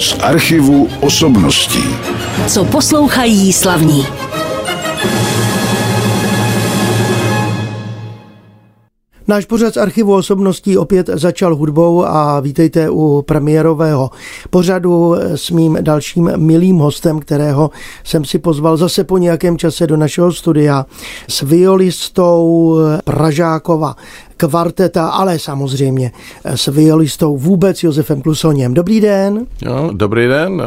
z 0.00 0.16
archivu 0.22 0.88
osobností. 1.00 1.84
Co 2.46 2.64
poslouchají 2.64 3.52
slavní. 3.52 4.06
Náš 9.28 9.44
pořad 9.44 9.74
z 9.74 9.76
archivu 9.76 10.14
osobností 10.14 10.78
opět 10.78 11.10
začal 11.12 11.56
hudbou 11.56 12.04
a 12.04 12.40
vítejte 12.40 12.90
u 12.90 13.22
premiérového 13.22 14.10
pořadu 14.50 15.14
s 15.34 15.50
mým 15.50 15.78
dalším 15.80 16.32
milým 16.36 16.76
hostem, 16.76 17.20
kterého 17.20 17.70
jsem 18.04 18.24
si 18.24 18.38
pozval 18.38 18.76
zase 18.76 19.04
po 19.04 19.18
nějakém 19.18 19.58
čase 19.58 19.86
do 19.86 19.96
našeho 19.96 20.32
studia 20.32 20.86
s 21.28 21.42
violistou 21.42 22.76
Pražákova 23.04 23.96
kvarteta, 24.40 25.08
ale 25.08 25.38
samozřejmě 25.38 26.12
s 26.44 26.66
violistou 26.66 27.36
vůbec 27.36 27.82
Josefem 27.82 28.22
Klusoněm. 28.22 28.74
Dobrý 28.74 29.00
den. 29.00 29.46
Jo, 29.62 29.90
dobrý 29.92 30.28
den. 30.28 30.62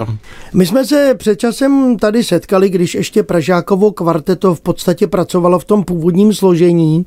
My 0.54 0.66
jsme 0.66 0.86
se 0.86 1.14
před 1.18 1.40
časem 1.40 1.98
tady 1.98 2.24
setkali, 2.24 2.70
když 2.70 2.96
ještě 2.96 3.24
Pražákovo 3.24 3.92
kvarteto 3.92 4.56
v 4.56 4.62
podstatě 4.62 5.08
pracovalo 5.08 5.60
v 5.60 5.66
tom 5.66 5.84
původním 5.84 6.34
složení. 6.34 7.06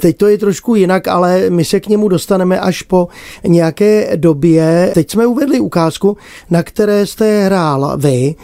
Teď 0.00 0.16
to 0.16 0.26
je 0.26 0.38
trošku 0.38 0.74
jinak, 0.74 1.08
ale 1.08 1.50
my 1.50 1.64
se 1.64 1.80
k 1.80 1.88
němu 1.88 2.08
dostaneme 2.08 2.60
až 2.60 2.82
po 2.82 3.08
nějaké 3.44 4.16
době. 4.16 4.90
Teď 4.94 5.10
jsme 5.10 5.26
uvedli 5.26 5.60
ukázku, 5.60 6.16
na 6.50 6.62
které 6.62 7.06
jste 7.06 7.44
hrál 7.44 7.94
vy. 7.96 8.34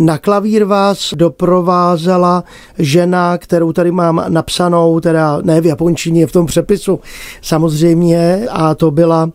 Na 0.00 0.18
klavír 0.18 0.64
vás 0.64 1.14
doprovázela 1.16 2.44
žena, 2.78 3.38
kterou 3.38 3.72
tady 3.72 3.90
mám 3.90 4.24
napsanou, 4.28 5.00
teda 5.00 5.38
ne 5.42 5.60
v 5.60 5.66
japončině, 5.66 6.26
v 6.26 6.32
tom 6.32 6.46
přepisu 6.46 7.00
samozřejmě, 7.42 8.46
a 8.50 8.74
to 8.74 8.90
byla 8.90 9.30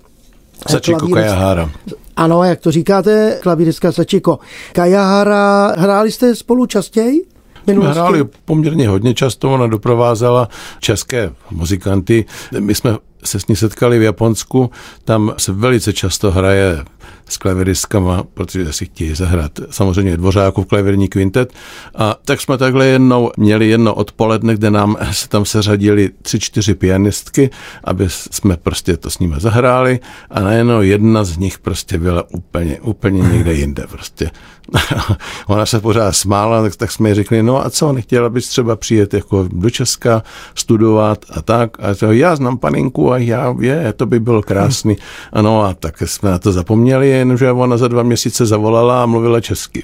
Sachiko 0.69 0.99
klavírist... 0.99 1.27
Kajahara. 1.27 1.69
Ano, 2.15 2.43
jak 2.43 2.59
to 2.59 2.71
říkáte, 2.71 3.39
klavíristka 3.41 3.91
Sachiko 3.91 4.39
Kajahara. 4.73 5.73
Hráli 5.77 6.11
jste 6.11 6.35
spolu 6.35 6.65
častěji? 6.65 7.25
Minulosti? 7.67 7.93
Hráli 7.93 8.23
poměrně 8.45 8.87
hodně 8.87 9.13
často, 9.13 9.53
ona 9.53 9.67
doprovázela 9.67 10.49
české 10.79 11.31
muzikanty. 11.51 12.25
My 12.59 12.75
jsme 12.75 12.97
se 13.23 13.39
s 13.39 13.47
ní 13.47 13.55
setkali 13.55 13.99
v 13.99 14.01
Japonsku, 14.01 14.71
tam 15.05 15.33
se 15.37 15.51
velice 15.51 15.93
často 15.93 16.31
hraje 16.31 16.83
s 17.29 17.37
klaviristkama, 17.37 18.23
protože 18.33 18.73
si 18.73 18.85
chtějí 18.85 19.15
zahrát 19.15 19.59
samozřejmě 19.69 20.17
Dvořákův 20.17 20.65
klavirní 20.65 21.07
kvintet. 21.07 21.53
A 21.95 22.15
tak 22.25 22.41
jsme 22.41 22.57
takhle 22.57 22.85
jednou 22.85 23.31
měli 23.37 23.69
jedno 23.69 23.93
odpoledne, 23.93 24.53
kde 24.53 24.71
nám 24.71 24.97
se 25.11 25.29
tam 25.29 25.45
seřadili 25.45 26.09
tři, 26.21 26.39
čtyři 26.39 26.73
pianistky, 26.73 27.49
aby 27.83 28.05
jsme 28.09 28.57
prostě 28.57 28.97
to 28.97 29.09
s 29.09 29.19
nimi 29.19 29.35
zahráli 29.37 29.99
a 30.29 30.39
najednou 30.39 30.81
jedna 30.81 31.23
z 31.23 31.37
nich 31.37 31.59
prostě 31.59 31.97
byla 31.97 32.23
úplně, 32.29 32.79
úplně 32.81 33.21
někde 33.21 33.53
jinde 33.53 33.83
prostě. 33.89 34.31
Ona 35.47 35.65
se 35.65 35.79
pořád 35.79 36.11
smála, 36.11 36.61
tak, 36.61 36.75
tak 36.75 36.91
jsme 36.91 37.09
jí 37.09 37.15
řekli, 37.15 37.43
no 37.43 37.65
a 37.65 37.69
co, 37.69 37.93
nechtěla 37.93 38.29
bys 38.29 38.49
třeba 38.49 38.75
přijet 38.75 39.13
jako 39.13 39.47
do 39.51 39.69
Česka 39.69 40.23
studovat 40.55 41.25
a 41.29 41.41
tak. 41.41 41.77
A 41.79 41.95
to, 41.95 42.11
já 42.11 42.35
znám 42.35 42.57
paninku 42.57 43.11
a 43.11 43.17
já, 43.17 43.55
je, 43.59 43.93
to 43.93 44.05
by 44.05 44.19
bylo 44.19 44.41
krásný. 44.41 44.97
Ano 45.33 45.63
a 45.63 45.73
tak 45.73 46.01
jsme 46.01 46.31
na 46.31 46.39
to 46.39 46.51
zapomněli, 46.51 47.09
jenomže 47.15 47.51
ona 47.51 47.77
za 47.77 47.87
dva 47.87 48.03
měsíce 48.03 48.45
zavolala 48.45 49.03
a 49.03 49.05
mluvila 49.05 49.41
česky. 49.41 49.83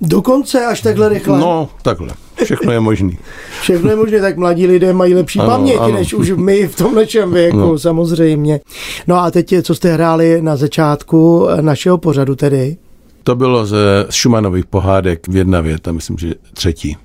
Dokonce 0.00 0.66
až 0.66 0.80
takhle 0.80 1.08
rychle? 1.08 1.38
No, 1.38 1.68
takhle. 1.82 2.08
Všechno 2.44 2.72
je 2.72 2.80
možný. 2.80 3.18
Všechno 3.62 3.90
je 3.90 3.96
možné, 3.96 4.20
tak 4.20 4.36
mladí 4.36 4.66
lidé 4.66 4.92
mají 4.92 5.14
lepší 5.14 5.38
ano, 5.38 5.48
paměť, 5.50 5.76
ano. 5.80 5.94
než 5.94 6.14
už 6.14 6.30
my 6.30 6.68
v 6.68 6.76
tom 6.76 6.94
našem 6.94 7.32
věku, 7.32 7.56
no. 7.56 7.78
samozřejmě. 7.78 8.60
No 9.06 9.16
a 9.16 9.30
teď, 9.30 9.54
co 9.62 9.74
jste 9.74 9.92
hráli 9.92 10.42
na 10.42 10.56
začátku 10.56 11.48
našeho 11.60 11.98
pořadu 11.98 12.36
tedy? 12.36 12.76
To 13.22 13.34
bylo 13.34 13.66
ze 13.66 14.06
Šumanových 14.10 14.66
pohádek 14.66 15.28
v 15.28 15.36
jedna 15.36 15.60
věta, 15.60 15.92
myslím, 15.92 16.18
že 16.18 16.34
třetí. 16.52 16.96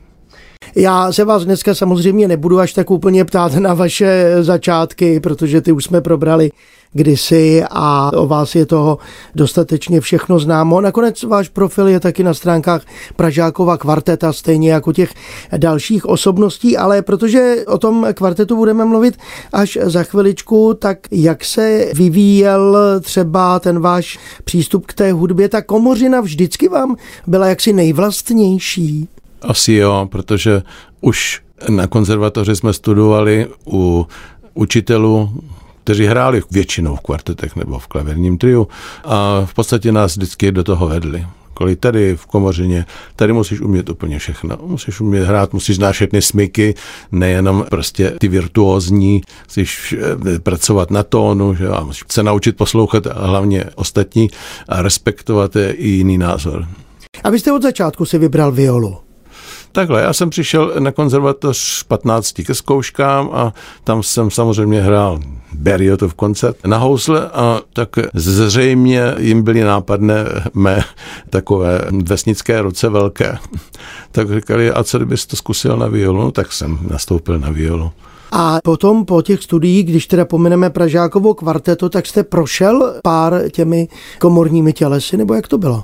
Já 0.76 1.12
se 1.12 1.26
vás 1.26 1.46
dneska 1.46 1.76
samozřejmě 1.76 2.28
nebudu 2.28 2.60
až 2.60 2.74
tak 2.74 2.92
úplně 2.92 3.26
ptát 3.26 3.56
na 3.56 3.74
vaše 3.74 4.36
začátky, 4.42 5.20
protože 5.20 5.62
ty 5.62 5.72
už 5.72 5.84
jsme 5.84 6.02
probrali 6.02 6.52
kdysi 6.94 7.64
a 7.72 8.12
o 8.16 8.28
vás 8.28 8.56
je 8.56 8.66
toho 8.66 8.98
dostatečně 9.36 10.02
všechno 10.02 10.40
známo. 10.40 10.82
Nakonec 10.82 11.24
váš 11.24 11.50
profil 11.50 11.88
je 11.88 12.00
taky 12.00 12.24
na 12.24 12.34
stránkách 12.34 12.82
Pražákova 13.16 13.78
kvarteta, 13.78 14.34
stejně 14.34 14.72
jako 14.72 14.94
těch 14.94 15.14
dalších 15.58 16.06
osobností, 16.06 16.78
ale 16.78 17.02
protože 17.02 17.56
o 17.68 17.78
tom 17.78 18.08
kvartetu 18.14 18.56
budeme 18.56 18.86
mluvit 18.86 19.18
až 19.54 19.78
za 19.82 20.04
chviličku, 20.04 20.74
tak 20.74 20.98
jak 21.12 21.46
se 21.46 21.92
vyvíjel 21.94 22.78
třeba 23.02 23.60
ten 23.60 23.80
váš 23.80 24.20
přístup 24.44 24.86
k 24.86 24.94
té 24.94 25.12
hudbě, 25.12 25.50
ta 25.50 25.62
komořina 25.62 26.22
vždycky 26.22 26.70
vám 26.70 26.96
byla 27.28 27.48
jaksi 27.48 27.74
nejvlastnější? 27.74 29.08
Asi 29.44 29.74
jo, 29.74 30.08
protože 30.12 30.62
už 31.02 31.42
na 31.70 31.88
konzervatoři 31.88 32.56
jsme 32.56 32.74
studovali 32.74 33.48
u 33.68 34.08
učitelů, 34.54 35.44
kteří 35.84 36.06
hráli 36.06 36.42
většinou 36.52 36.96
v 36.96 37.02
kvartetech 37.02 37.56
nebo 37.56 37.80
v 37.80 37.88
klaverním 37.88 38.38
triu 38.38 38.68
a 39.04 39.42
v 39.46 39.54
podstatě 39.54 39.92
nás 39.92 40.16
vždycky 40.16 40.52
do 40.52 40.64
toho 40.64 40.88
vedli. 40.88 41.26
Kolik 41.54 41.80
tady 41.80 42.16
v 42.16 42.26
komořině, 42.26 42.86
tady 43.16 43.34
musíš 43.34 43.62
umět 43.62 43.90
úplně 43.90 44.20
všechno. 44.20 44.58
Musíš 44.66 45.02
umět 45.02 45.24
hrát, 45.24 45.54
musíš 45.54 45.76
znát 45.76 45.92
všechny 45.92 46.22
smyky, 46.22 46.76
nejenom 47.12 47.66
prostě 47.70 48.12
ty 48.20 48.28
virtuózní, 48.28 49.22
musíš 49.46 49.96
eh, 50.36 50.40
pracovat 50.40 50.92
na 50.92 51.04
tónu, 51.04 51.56
že? 51.56 51.68
a 51.68 51.84
musíš 51.84 52.04
se 52.12 52.24
naučit 52.24 52.58
poslouchat 52.58 53.08
a 53.08 53.28
hlavně 53.28 53.66
ostatní 53.76 54.30
a 54.68 54.82
respektovat 54.82 55.56
i 55.56 55.88
jiný 55.88 56.18
názor. 56.18 56.68
A 57.24 57.30
vy 57.30 57.40
jste 57.40 57.52
od 57.52 57.62
začátku 57.62 58.06
si 58.06 58.18
vybral 58.18 58.52
violu. 58.52 58.98
Takhle, 59.76 60.02
já 60.02 60.14
jsem 60.14 60.30
přišel 60.30 60.74
na 60.80 60.92
konzervatoř 60.92 61.84
15 61.84 62.34
ke 62.46 62.54
zkouškám 62.54 63.30
a 63.34 63.54
tam 63.84 64.04
jsem 64.04 64.32
samozřejmě 64.32 64.82
hrál 64.82 65.20
Berriotov 65.54 66.14
koncert 66.14 66.58
na 66.66 66.78
housle 66.78 67.30
a 67.30 67.62
tak 67.74 67.90
zřejmě 68.14 69.16
jim 69.18 69.44
byly 69.44 69.62
nápadné 69.62 70.26
mé 70.54 70.84
takové 71.30 71.82
vesnické 72.04 72.62
ruce 72.62 72.90
velké. 72.90 73.38
Tak 74.12 74.34
říkali, 74.34 74.72
a 74.72 74.84
co 74.84 74.98
kdybys 74.98 75.26
to 75.26 75.36
zkusil 75.36 75.78
na 75.78 75.88
violu? 75.88 76.22
No, 76.22 76.32
tak 76.32 76.52
jsem 76.52 76.80
nastoupil 76.90 77.40
na 77.40 77.50
violu. 77.50 77.92
A 78.32 78.60
potom 78.64 79.06
po 79.06 79.22
těch 79.22 79.44
studiích, 79.44 79.86
když 79.86 80.08
teda 80.08 80.26
pomineme 80.26 80.70
Pražákovo 80.70 81.34
kvarteto, 81.34 81.90
tak 81.90 82.06
jste 82.06 82.24
prošel 82.24 82.94
pár 83.04 83.42
těmi 83.52 83.88
komorními 84.20 84.74
tělesy, 84.74 85.18
nebo 85.18 85.34
jak 85.34 85.48
to 85.48 85.58
bylo? 85.58 85.84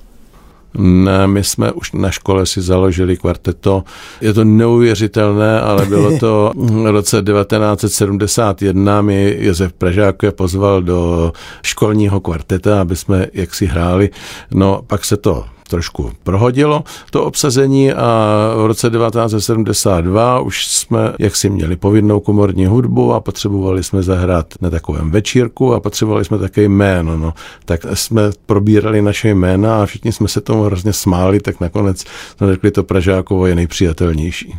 Ne, 0.74 1.28
my 1.28 1.44
jsme 1.44 1.72
už 1.72 1.92
na 1.92 2.12
škole 2.12 2.46
si 2.46 2.62
založili 2.62 3.18
kvarteto. 3.18 3.84
Je 4.22 4.34
to 4.34 4.44
neuvěřitelné, 4.44 5.62
ale 5.62 5.86
bylo 5.86 6.18
to 6.20 6.52
v 6.56 6.92
roce 6.92 7.22
1971. 7.22 9.02
Mi 9.02 9.36
Josef 9.40 9.74
Pražák 9.74 10.24
je 10.24 10.32
pozval 10.32 10.82
do 10.82 11.32
školního 11.64 12.20
kvarteta, 12.20 12.82
aby 12.82 12.96
jsme 12.96 13.28
jaksi 13.34 13.66
hráli. 13.66 14.10
No, 14.52 14.82
pak 14.88 15.06
se 15.06 15.18
to 15.18 15.46
trošku 15.70 16.12
prohodilo 16.24 16.84
to 17.12 17.24
obsazení 17.24 17.94
a 17.94 18.28
v 18.58 18.66
roce 18.66 18.90
1972 18.90 20.40
už 20.40 20.68
jsme 20.68 21.14
jaksi 21.20 21.50
měli 21.50 21.76
povinnou 21.76 22.20
komorní 22.20 22.66
hudbu 22.66 23.14
a 23.14 23.20
potřebovali 23.20 23.84
jsme 23.84 24.04
zahrát 24.04 24.54
na 24.62 24.70
takovém 24.70 25.12
večírku 25.12 25.74
a 25.74 25.80
potřebovali 25.80 26.26
jsme 26.26 26.38
také 26.38 26.62
jméno. 26.62 27.18
No. 27.18 27.34
Tak 27.66 27.86
jsme 27.94 28.22
probírali 28.46 29.02
naše 29.02 29.30
jména 29.30 29.84
a 29.84 29.86
všichni 29.86 30.12
jsme 30.12 30.28
se 30.28 30.42
tomu 30.42 30.64
hrozně 30.64 30.94
smáli, 30.94 31.40
tak 31.40 31.60
nakonec 31.60 32.06
jsme 32.38 32.48
řekli, 32.48 32.72
to 32.72 32.84
Pražákovo 32.84 33.48
je 33.48 33.56
nejpřijatelnější. 33.56 34.56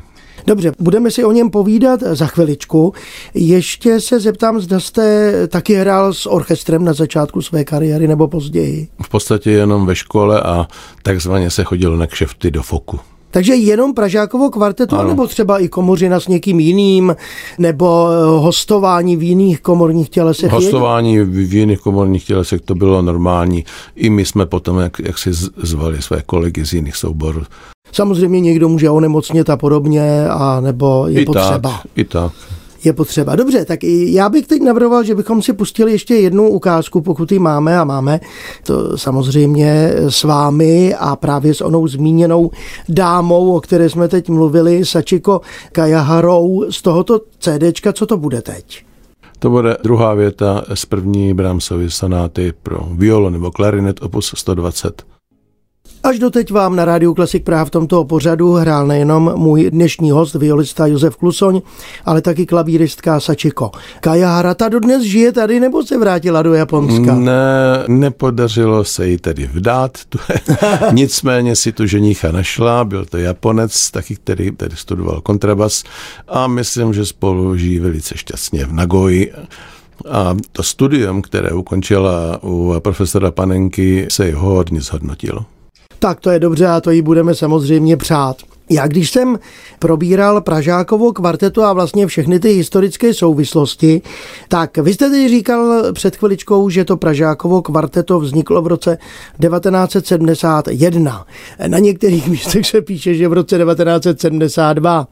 Dobře, 0.47 0.73
budeme 0.79 1.11
si 1.11 1.25
o 1.25 1.33
něm 1.33 1.51
povídat 1.51 2.01
za 2.01 2.27
chviličku. 2.27 2.95
Ještě 3.35 4.01
se 4.01 4.21
zeptám, 4.21 4.61
zda 4.61 4.81
jste 4.81 5.33
taky 5.49 5.75
hrál 5.75 6.15
s 6.15 6.27
orchestrem 6.27 6.85
na 6.85 6.93
začátku 6.93 7.43
své 7.43 7.65
kariéry 7.65 8.09
nebo 8.09 8.29
později? 8.29 8.89
V 9.03 9.09
podstatě 9.09 9.51
jenom 9.51 9.87
ve 9.87 9.97
škole 9.97 10.41
a 10.41 10.67
takzvaně 11.03 11.51
se 11.51 11.65
chodilo 11.65 11.97
na 11.97 12.07
kšefty 12.07 12.51
do 12.51 12.63
foku. 12.63 13.01
Takže 13.31 13.55
jenom 13.55 13.95
Pražákovo 13.95 14.51
kvartetu, 14.51 14.97
ano. 14.97 15.09
nebo 15.09 15.27
třeba 15.27 15.59
i 15.59 15.69
komořina 15.69 16.21
s 16.21 16.29
někým 16.29 16.61
jiným, 16.61 17.17
nebo 17.59 18.09
eh, 18.11 18.25
hostování 18.41 19.17
v 19.17 19.23
jiných 19.23 19.61
komorních 19.61 20.09
tělesech? 20.09 20.53
Hostování 20.53 21.21
v 21.21 21.55
jiných 21.55 21.81
komorních 21.81 22.25
tělesech 22.25 22.61
to 22.61 22.75
bylo 22.75 23.03
normální. 23.03 23.65
I 23.97 24.11
my 24.11 24.25
jsme 24.25 24.47
potom, 24.47 24.79
jak, 24.79 24.99
jak 24.99 25.19
si 25.19 25.33
zvali 25.57 26.03
své 26.03 26.23
kolegy 26.27 26.67
z 26.67 26.73
jiných 26.73 26.97
souborů. 26.97 27.43
Samozřejmě 27.93 28.41
někdo 28.41 28.69
může 28.69 28.91
onemocnit 28.91 29.51
a 29.51 29.57
podobně, 29.57 30.29
a 30.29 30.61
nebo 30.61 31.05
je 31.09 31.21
I 31.21 31.25
potřeba. 31.25 31.71
Tak, 31.71 31.81
I 31.97 32.05
tak 32.05 32.33
je 32.85 32.93
potřeba. 32.93 33.37
Dobře, 33.37 33.65
tak 33.65 33.85
já 33.85 34.29
bych 34.29 34.47
teď 34.47 34.63
navrhoval, 34.63 35.05
že 35.05 35.15
bychom 35.15 35.43
si 35.43 35.53
pustili 35.53 35.93
ještě 35.93 36.15
jednu 36.15 36.49
ukázku, 36.49 37.01
pokud 37.01 37.33
ji 37.33 37.39
máme 37.39 37.79
a 37.79 37.85
máme 37.85 38.21
to 38.67 38.99
samozřejmě 38.99 39.93
s 40.09 40.25
vámi 40.25 40.95
a 40.95 41.17
právě 41.17 41.55
s 41.55 41.61
onou 41.61 41.89
zmíněnou 41.89 42.51
dámou, 42.89 43.57
o 43.57 43.61
které 43.61 43.89
jsme 43.89 44.09
teď 44.09 44.29
mluvili, 44.29 44.85
Sačiko 44.85 45.41
Kajaharou 45.73 46.71
z 46.71 46.83
tohoto 46.83 47.21
CDčka, 47.39 47.93
co 47.93 48.07
to 48.07 48.17
bude 48.17 48.43
teď? 48.43 48.85
To 49.39 49.51
bude 49.51 49.77
druhá 49.83 50.15
věta 50.15 50.65
z 50.75 50.87
první 50.87 51.35
Brahmsovy 51.35 51.91
sonáty 51.91 52.53
pro 52.63 52.89
violo 52.93 53.31
nebo 53.31 53.51
klarinet 53.51 54.03
opus 54.03 54.33
120. 54.37 55.03
Až 56.03 56.19
doteď 56.19 56.51
vám 56.51 56.77
na 56.77 56.85
Rádiu 56.85 57.15
Klasik 57.15 57.45
Praha 57.45 57.65
v 57.65 57.71
tomto 57.71 58.05
pořadu 58.05 58.53
hrál 58.53 58.87
nejenom 58.87 59.33
můj 59.37 59.71
dnešní 59.71 60.11
host, 60.11 60.35
violista 60.35 60.87
Josef 60.87 61.17
Klusoň, 61.17 61.61
ale 62.05 62.23
taky 62.23 62.47
klavíristka 62.47 63.21
Sačiko. 63.21 63.71
Kaja 64.01 64.29
Harata 64.29 64.69
dodnes 64.69 65.03
žije 65.03 65.33
tady 65.33 65.61
nebo 65.61 65.83
se 65.83 65.99
vrátila 65.99 66.43
do 66.43 66.55
Japonska? 66.55 67.15
Ne, 67.15 67.85
nepodařilo 67.89 68.85
se 68.85 69.09
jí 69.09 69.19
tedy 69.19 69.51
vdát, 69.53 69.99
nicméně 70.93 71.57
si 71.57 71.73
tu 71.73 71.87
ženicha 71.87 72.33
našla, 72.33 72.85
byl 72.85 73.05
to 73.05 73.17
Japonec, 73.17 73.91
taky 73.91 74.17
který 74.17 74.51
tedy 74.51 74.77
studoval 74.77 75.21
kontrabas 75.21 75.85
a 76.29 76.47
myslím, 76.47 76.95
že 76.95 77.07
spolu 77.07 77.57
žijí 77.57 77.79
velice 77.79 78.19
šťastně 78.19 78.65
v 78.65 78.73
Nagoji. 78.73 79.33
A 80.11 80.37
to 80.53 80.63
studium, 80.63 81.23
které 81.23 81.51
ukončila 81.51 82.43
u 82.43 82.75
profesora 82.79 83.31
Panenky, 83.31 84.07
se 84.11 84.27
jí 84.27 84.33
hodně 84.33 84.81
zhodnotilo. 84.81 85.45
Tak 86.03 86.21
to 86.21 86.31
je 86.31 86.39
dobře 86.39 86.67
a 86.67 86.81
to 86.81 86.91
jí 86.91 87.03
budeme 87.03 87.35
samozřejmě 87.35 87.97
přát. 87.97 88.37
Já 88.71 88.87
když 88.87 89.11
jsem 89.11 89.39
probíral 89.81 90.41
Pražákovo 90.41 91.13
kvartetu 91.13 91.63
a 91.63 91.73
vlastně 91.73 92.07
všechny 92.07 92.41
ty 92.41 92.49
historické 92.49 93.15
souvislosti, 93.15 94.03
tak 94.49 94.79
vy 94.79 94.95
jste 94.95 95.11
teď 95.11 95.31
říkal 95.31 95.93
před 95.93 96.17
chviličkou, 96.17 96.71
že 96.71 96.85
to 96.85 96.97
Pražákovo 96.97 97.63
kvarteto 97.63 98.21
vzniklo 98.21 98.63
v 98.63 98.67
roce 98.67 98.99
1971. 99.41 101.27
Na 101.67 101.79
některých 101.79 102.29
místech 102.33 102.67
se 102.67 102.81
píše, 102.81 103.15
že 103.15 103.29
v 103.29 103.33
roce 103.33 103.59
1972. 103.59 105.09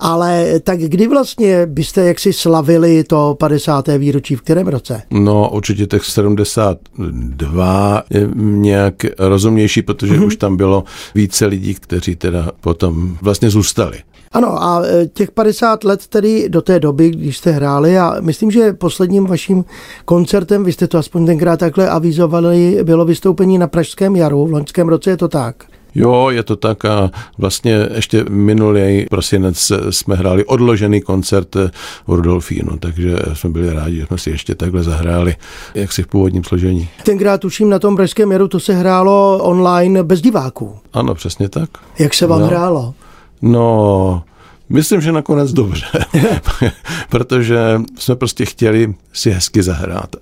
Ale 0.00 0.60
tak 0.60 0.78
kdy 0.78 1.08
vlastně 1.08 1.66
byste 1.66 2.04
jaksi 2.04 2.32
slavili 2.32 3.04
to 3.04 3.36
50. 3.38 3.88
výročí, 3.98 4.36
v 4.36 4.42
kterém 4.42 4.66
roce? 4.66 5.02
No 5.10 5.50
určitě 5.50 5.86
těch 5.86 6.04
72 6.04 8.02
je 8.10 8.28
nějak 8.34 8.94
rozumnější, 9.18 9.82
protože 9.82 10.14
mm-hmm. 10.14 10.26
už 10.26 10.36
tam 10.36 10.56
bylo 10.56 10.84
více 11.14 11.46
lidí, 11.46 11.74
kteří 11.74 12.16
teda 12.16 12.50
potom 12.60 13.16
vlastně 13.22 13.50
zůstali. 13.50 13.91
Ano 14.32 14.62
a 14.62 14.82
e, 14.86 15.06
těch 15.06 15.30
50 15.30 15.84
let 15.84 16.06
tedy 16.06 16.48
do 16.48 16.62
té 16.62 16.80
doby, 16.80 17.10
když 17.10 17.38
jste 17.38 17.50
hráli 17.50 17.98
a 17.98 18.16
myslím, 18.20 18.50
že 18.50 18.72
posledním 18.72 19.26
vaším 19.26 19.64
koncertem, 20.04 20.64
vy 20.64 20.72
jste 20.72 20.86
to 20.86 20.98
aspoň 20.98 21.26
tenkrát 21.26 21.60
takhle 21.60 21.88
avizovali, 21.88 22.78
bylo 22.82 23.04
vystoupení 23.04 23.58
na 23.58 23.66
Pražském 23.66 24.16
jaru, 24.16 24.46
v 24.46 24.52
loňském 24.52 24.88
roce 24.88 25.10
je 25.10 25.16
to 25.16 25.28
tak? 25.28 25.64
Jo, 25.94 26.30
je 26.30 26.42
to 26.42 26.56
tak 26.56 26.84
a 26.84 27.10
vlastně 27.38 27.88
ještě 27.94 28.24
minulý 28.28 29.06
prosinec 29.10 29.72
jsme 29.90 30.14
hráli 30.14 30.44
odložený 30.44 31.00
koncert 31.00 31.54
v 32.06 32.12
Rudolfínu, 32.12 32.78
takže 32.78 33.16
jsme 33.32 33.50
byli 33.50 33.74
rádi, 33.74 33.96
že 33.96 34.06
jsme 34.06 34.18
si 34.18 34.30
ještě 34.30 34.54
takhle 34.54 34.82
zahráli, 34.82 35.36
jak 35.74 35.92
si 35.92 36.02
v 36.02 36.06
původním 36.06 36.44
složení. 36.44 36.88
Tenkrát 37.04 37.40
tuším 37.40 37.68
na 37.68 37.78
tom 37.78 37.96
Pražském 37.96 38.32
jaru 38.32 38.48
to 38.48 38.60
se 38.60 38.74
hrálo 38.74 39.38
online 39.42 40.02
bez 40.02 40.20
diváků. 40.20 40.76
Ano, 40.92 41.14
přesně 41.14 41.48
tak. 41.48 41.70
Jak 41.98 42.14
se 42.14 42.26
vám 42.26 42.40
no. 42.40 42.46
hrálo? 42.46 42.94
No, 43.42 44.22
Myslím, 44.68 45.00
že 45.00 45.12
nakonec 45.12 45.52
dobře, 45.52 45.86
protože 47.08 47.80
jsme 47.98 48.16
prostě 48.16 48.44
chtěli 48.44 48.94
si 49.12 49.30
hezky 49.30 49.62
zahrát. 49.62 50.16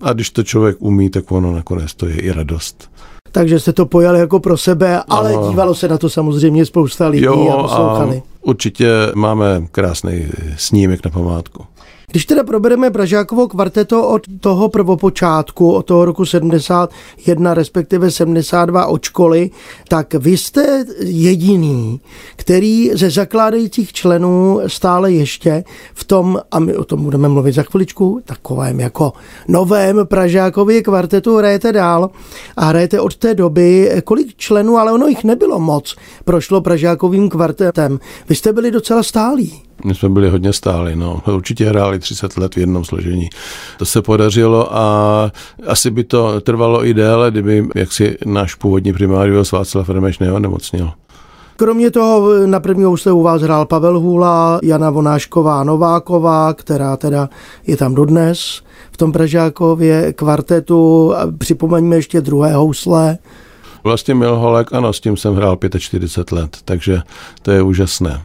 A 0.00 0.12
když 0.12 0.30
to 0.30 0.42
člověk 0.42 0.76
umí, 0.78 1.10
tak 1.10 1.32
ono 1.32 1.52
nakonec 1.52 1.94
to 1.94 2.06
je 2.06 2.14
i 2.14 2.32
radost 2.32 2.88
takže 3.34 3.60
jste 3.60 3.72
to 3.72 3.86
pojali 3.86 4.18
jako 4.18 4.40
pro 4.40 4.56
sebe, 4.56 5.02
ale 5.08 5.34
Aha. 5.34 5.50
dívalo 5.50 5.74
se 5.74 5.88
na 5.88 5.98
to 5.98 6.10
samozřejmě 6.10 6.66
spousta 6.66 7.08
lidí 7.08 7.24
jo, 7.24 7.50
a 7.58 7.62
poslouchali. 7.62 8.16
A 8.16 8.22
určitě 8.40 8.88
máme 9.14 9.66
krásný 9.72 10.26
snímek 10.56 11.04
na 11.04 11.10
památku. 11.10 11.64
Když 12.14 12.26
teda 12.26 12.44
probereme 12.44 12.90
Pražákovo 12.90 13.48
kvarteto 13.48 14.08
od 14.08 14.22
toho 14.40 14.68
prvopočátku, 14.68 15.72
od 15.72 15.82
toho 15.86 16.04
roku 16.04 16.24
71, 16.24 17.54
respektive 17.54 18.10
72 18.10 18.86
od 18.86 19.02
školy, 19.02 19.50
tak 19.88 20.14
vy 20.14 20.36
jste 20.36 20.84
jediný, 21.00 22.00
který 22.36 22.90
ze 22.94 23.10
zakládajících 23.10 23.92
členů 23.92 24.60
stále 24.66 25.12
ještě 25.12 25.64
v 25.94 26.04
tom, 26.04 26.38
a 26.50 26.58
my 26.58 26.76
o 26.76 26.84
tom 26.84 27.04
budeme 27.04 27.28
mluvit 27.28 27.54
za 27.54 27.62
chviličku, 27.62 28.20
takovém 28.24 28.80
jako 28.80 29.12
novém 29.48 30.06
Pražákově 30.06 30.82
kvartetu 30.82 31.36
hrajete 31.36 31.72
dál 31.72 32.10
a 32.56 32.64
hrajete 32.64 33.00
od 33.00 33.16
té 33.16 33.34
doby, 33.34 33.90
kolik 34.04 34.36
členů, 34.36 34.76
ale 34.76 34.92
ono 34.92 35.06
jich 35.06 35.24
nebylo 35.24 35.58
moc, 35.58 35.96
prošlo 36.24 36.60
Pražákovým 36.60 37.28
kvartetem. 37.28 37.98
Vy 38.28 38.34
jste 38.34 38.52
byli 38.52 38.70
docela 38.70 39.02
stálí. 39.02 39.62
My 39.84 39.94
jsme 39.94 40.08
byli 40.08 40.30
hodně 40.30 40.52
stáli, 40.52 40.96
no. 40.96 41.22
Určitě 41.34 41.64
hráli 41.64 41.98
30 41.98 42.36
let 42.36 42.54
v 42.54 42.58
jednom 42.58 42.84
složení. 42.84 43.28
To 43.78 43.84
se 43.84 44.02
podařilo 44.02 44.76
a 44.76 45.32
asi 45.66 45.90
by 45.90 46.04
to 46.04 46.40
trvalo 46.40 46.86
i 46.86 46.94
déle, 46.94 47.30
kdyby 47.30 47.68
jaksi 47.74 48.18
náš 48.26 48.54
původní 48.54 48.92
primárius 48.92 49.52
Václav 49.52 49.88
Remeš 49.88 50.18
neonemocnil. 50.18 50.90
Kromě 51.56 51.90
toho 51.90 52.46
na 52.46 52.60
první 52.60 52.84
housle 52.84 53.12
u 53.12 53.22
vás 53.22 53.42
hrál 53.42 53.66
Pavel 53.66 54.00
Hůla, 54.00 54.60
Jana 54.62 54.90
Vonášková 54.90 55.64
Nováková, 55.64 56.54
která 56.54 56.96
teda 56.96 57.28
je 57.66 57.76
tam 57.76 57.94
dodnes 57.94 58.62
v 58.92 58.96
tom 58.96 59.12
Pražákově 59.12 60.12
kvartetu. 60.12 61.12
Připomeňme 61.38 61.96
ještě 61.96 62.20
druhé 62.20 62.52
housle. 62.54 63.18
Vlastně 63.84 64.14
Milholek, 64.14 64.72
ano, 64.72 64.92
s 64.92 65.00
tím 65.00 65.16
jsem 65.16 65.34
hrál 65.34 65.58
45 65.78 66.32
let, 66.32 66.56
takže 66.64 67.02
to 67.42 67.50
je 67.50 67.62
úžasné. 67.62 68.22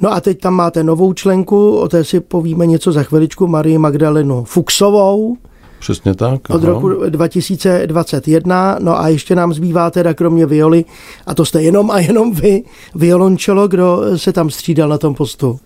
No 0.00 0.12
a 0.12 0.20
teď 0.20 0.40
tam 0.40 0.54
máte 0.54 0.84
novou 0.84 1.12
členku, 1.12 1.76
o 1.76 1.88
té 1.88 2.04
si 2.04 2.20
povíme 2.20 2.66
něco 2.66 2.92
za 2.92 3.02
chviličku, 3.02 3.46
Marii 3.46 3.78
Magdalenu 3.78 4.44
Fuxovou. 4.44 5.36
Přesně 5.78 6.14
tak. 6.14 6.40
Od 6.50 6.64
aha. 6.64 6.72
roku 6.72 6.88
2021. 7.08 8.78
No 8.80 9.00
a 9.00 9.08
ještě 9.08 9.34
nám 9.34 9.52
zbývá 9.52 9.90
teda 9.90 10.14
kromě 10.14 10.46
violy, 10.46 10.84
a 11.26 11.34
to 11.34 11.44
jste 11.44 11.62
jenom 11.62 11.90
a 11.90 11.98
jenom 11.98 12.32
vy, 12.32 12.62
violončelo, 12.94 13.68
kdo 13.68 14.02
se 14.16 14.32
tam 14.32 14.50
střídal 14.50 14.88
na 14.88 14.98
tom 14.98 15.14
postu. 15.14 15.58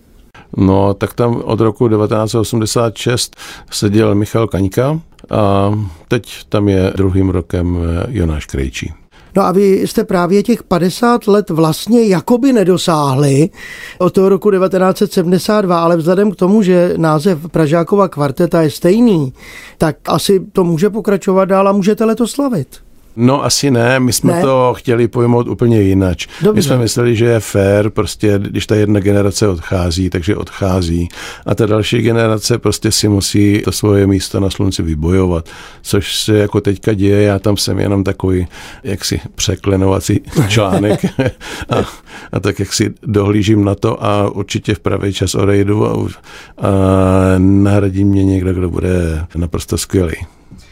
No, 0.57 0.93
tak 0.93 1.13
tam 1.13 1.41
od 1.45 1.59
roku 1.59 1.89
1986 1.89 3.35
seděl 3.71 4.15
Michal 4.15 4.47
Kaňka 4.47 4.99
a 5.29 5.71
teď 6.07 6.43
tam 6.49 6.69
je 6.69 6.93
druhým 6.95 7.29
rokem 7.29 7.77
Jonáš 8.07 8.45
Krejčí. 8.45 8.93
No 9.35 9.41
a 9.43 9.51
vy 9.51 9.87
jste 9.87 10.03
právě 10.03 10.43
těch 10.43 10.63
50 10.63 11.27
let 11.27 11.49
vlastně 11.49 12.07
jakoby 12.07 12.53
nedosáhli 12.53 13.49
od 13.97 14.13
toho 14.13 14.29
roku 14.29 14.51
1972, 14.51 15.83
ale 15.83 15.97
vzhledem 15.97 16.31
k 16.31 16.35
tomu, 16.35 16.61
že 16.61 16.93
název 16.97 17.39
Pražákova 17.51 18.07
kvarteta 18.07 18.61
je 18.61 18.69
stejný, 18.69 19.33
tak 19.77 19.95
asi 20.05 20.39
to 20.53 20.63
může 20.63 20.89
pokračovat 20.89 21.45
dál 21.45 21.67
a 21.67 21.71
můžete 21.71 22.05
letos 22.05 22.31
slavit. 22.31 22.90
No 23.15 23.45
asi 23.45 23.71
ne, 23.71 23.99
my 23.99 24.13
jsme 24.13 24.33
ne? 24.33 24.41
to 24.41 24.73
chtěli 24.77 25.07
pojmout 25.07 25.47
úplně 25.47 25.81
jinak. 25.81 26.17
My 26.53 26.63
jsme 26.63 26.77
mysleli, 26.77 27.15
že 27.15 27.25
je 27.25 27.39
fér, 27.39 27.89
prostě 27.89 28.39
když 28.39 28.67
ta 28.67 28.75
jedna 28.75 28.99
generace 28.99 29.47
odchází, 29.47 30.09
takže 30.09 30.35
odchází 30.35 31.09
a 31.45 31.55
ta 31.55 31.65
další 31.65 32.01
generace 32.01 32.57
prostě 32.57 32.91
si 32.91 33.07
musí 33.07 33.61
to 33.65 33.71
svoje 33.71 34.07
místo 34.07 34.39
na 34.39 34.49
slunci 34.49 34.83
vybojovat, 34.83 35.49
což 35.81 36.15
se 36.15 36.37
jako 36.37 36.61
teďka 36.61 36.93
děje, 36.93 37.21
já 37.21 37.39
tam 37.39 37.57
jsem 37.57 37.79
jenom 37.79 38.03
takový 38.03 38.47
jaksi 38.83 39.21
překlenovací 39.35 40.21
článek 40.47 41.05
a, 41.69 41.75
a 42.31 42.39
tak 42.39 42.59
jak 42.59 42.73
si 42.73 42.93
dohlížím 43.03 43.65
na 43.65 43.75
to 43.75 44.03
a 44.03 44.29
určitě 44.29 44.75
v 44.75 44.79
pravý 44.79 45.13
čas 45.13 45.35
odejdu 45.35 45.85
a, 45.85 46.07
a 46.57 46.71
nahradí 47.37 48.05
mě 48.05 48.23
někdo, 48.23 48.53
kdo 48.53 48.69
bude 48.69 49.25
naprosto 49.35 49.77
skvělý. 49.77 50.15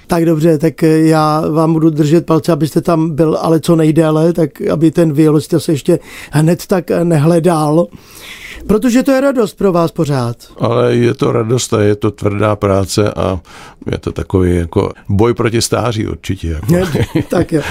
Tak 0.10 0.26
dobře, 0.26 0.58
tak 0.58 0.82
já 0.84 1.44
vám 1.50 1.74
budu 1.74 1.90
držet 1.90 2.26
palce, 2.26 2.52
abyste 2.52 2.82
tam 2.82 3.16
byl 3.16 3.38
ale 3.42 3.60
co 3.60 3.76
nejdéle, 3.76 4.34
tak 4.34 4.62
aby 4.62 4.92
ten 4.92 5.14
violista 5.14 5.60
se 5.60 5.72
ještě 5.72 6.00
hned 6.32 6.68
tak 6.68 6.92
nehledal. 7.04 7.88
Protože 8.70 9.04
to 9.04 9.12
je 9.12 9.22
radost 9.22 9.58
pro 9.58 9.72
vás 9.72 9.92
pořád. 9.92 10.36
Ale 10.58 10.96
je 10.96 11.14
to 11.14 11.32
radost 11.32 11.74
a 11.74 11.82
je 11.82 11.96
to 11.96 12.12
tvrdá 12.12 12.56
práce 12.56 13.14
a 13.14 13.40
je 13.92 13.98
to 13.98 14.12
takový 14.12 14.56
jako 14.56 14.92
boj 15.10 15.34
proti 15.34 15.62
stáří 15.62 16.08
určitě. 16.08 16.60
Jako. 16.70 16.98
tak 17.30 17.52
jo. 17.52 17.62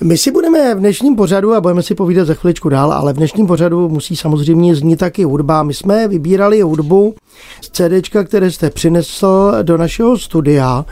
My 0.00 0.18
si 0.18 0.30
budeme 0.30 0.74
v 0.74 0.78
dnešním 0.78 1.16
pořadu 1.16 1.54
a 1.54 1.60
budeme 1.60 1.82
si 1.82 1.94
povídat 1.94 2.26
za 2.26 2.34
chviličku 2.34 2.68
dál, 2.68 2.92
ale 2.92 3.12
v 3.12 3.16
dnešním 3.16 3.46
pořadu 3.46 3.88
musí 3.88 4.16
samozřejmě 4.16 4.74
znít 4.74 4.96
taky 4.96 5.24
hudba. 5.24 5.62
My 5.62 5.74
jsme 5.74 6.08
vybírali 6.08 6.60
hudbu 6.60 7.14
z 7.60 7.70
CDčka, 7.70 8.24
které 8.24 8.50
jste 8.50 8.70
přinesl 8.70 9.52
do 9.62 9.76
našeho 9.76 10.18
studia. 10.18 10.84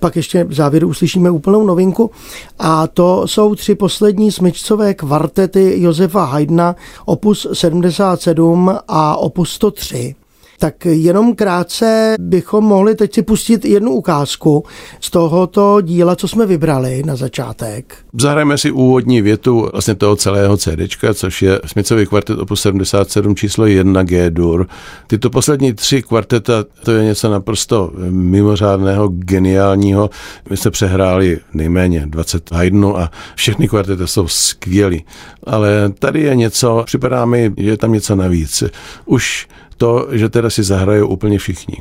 Pak 0.00 0.16
ještě 0.16 0.44
v 0.44 0.54
závěru 0.54 0.88
uslyšíme 0.88 1.30
úplnou 1.30 1.66
novinku 1.66 2.10
a 2.58 2.86
to 2.86 3.28
jsou 3.28 3.54
tři 3.54 3.74
poslední 3.74 4.32
smyčcové 4.32 4.94
kvartety 4.94 5.82
Josefa 5.82 6.24
Haydna, 6.24 6.76
opus 7.04 7.46
77 7.52 8.78
a 8.86 9.16
opus 9.18 9.58
103. 9.58 10.25
Tak 10.58 10.86
jenom 10.86 11.34
krátce 11.34 12.14
bychom 12.20 12.64
mohli 12.64 12.94
teď 12.94 13.14
si 13.14 13.22
pustit 13.22 13.64
jednu 13.64 13.92
ukázku 13.92 14.64
z 15.00 15.10
tohoto 15.10 15.80
díla, 15.80 16.16
co 16.16 16.28
jsme 16.28 16.46
vybrali 16.46 17.02
na 17.06 17.16
začátek. 17.16 17.94
Zahrajeme 18.20 18.58
si 18.58 18.70
úvodní 18.70 19.22
větu 19.22 19.68
vlastně 19.72 19.94
toho 19.94 20.16
celého 20.16 20.56
CDčka, 20.56 21.14
což 21.14 21.42
je 21.42 21.60
Smicový 21.66 22.06
kvartet 22.06 22.38
opus 22.38 22.60
77 22.60 23.36
číslo 23.36 23.66
1 23.66 24.02
G-dur. 24.02 24.66
Tyto 25.06 25.30
poslední 25.30 25.72
tři 25.72 26.02
kvarteta, 26.02 26.64
to 26.84 26.92
je 26.92 27.04
něco 27.04 27.30
naprosto 27.30 27.92
mimořádného, 28.10 29.08
geniálního. 29.08 30.10
My 30.50 30.56
jsme 30.56 30.70
přehráli 30.70 31.38
nejméně 31.54 32.06
20 32.06 32.52
Haydnů 32.52 32.98
a 32.98 33.10
všechny 33.34 33.68
kvartety 33.68 34.06
jsou 34.06 34.28
skvělý. 34.28 35.04
Ale 35.46 35.92
tady 35.98 36.22
je 36.22 36.36
něco, 36.36 36.82
připadá 36.86 37.24
mi, 37.24 37.52
že 37.56 37.70
je 37.70 37.76
tam 37.76 37.92
něco 37.92 38.16
navíc. 38.16 38.62
Už 39.04 39.48
to, 39.76 40.08
že 40.10 40.28
teda 40.28 40.50
si 40.50 40.62
zahrajou 40.62 41.08
úplně 41.08 41.38
všichni. 41.38 41.76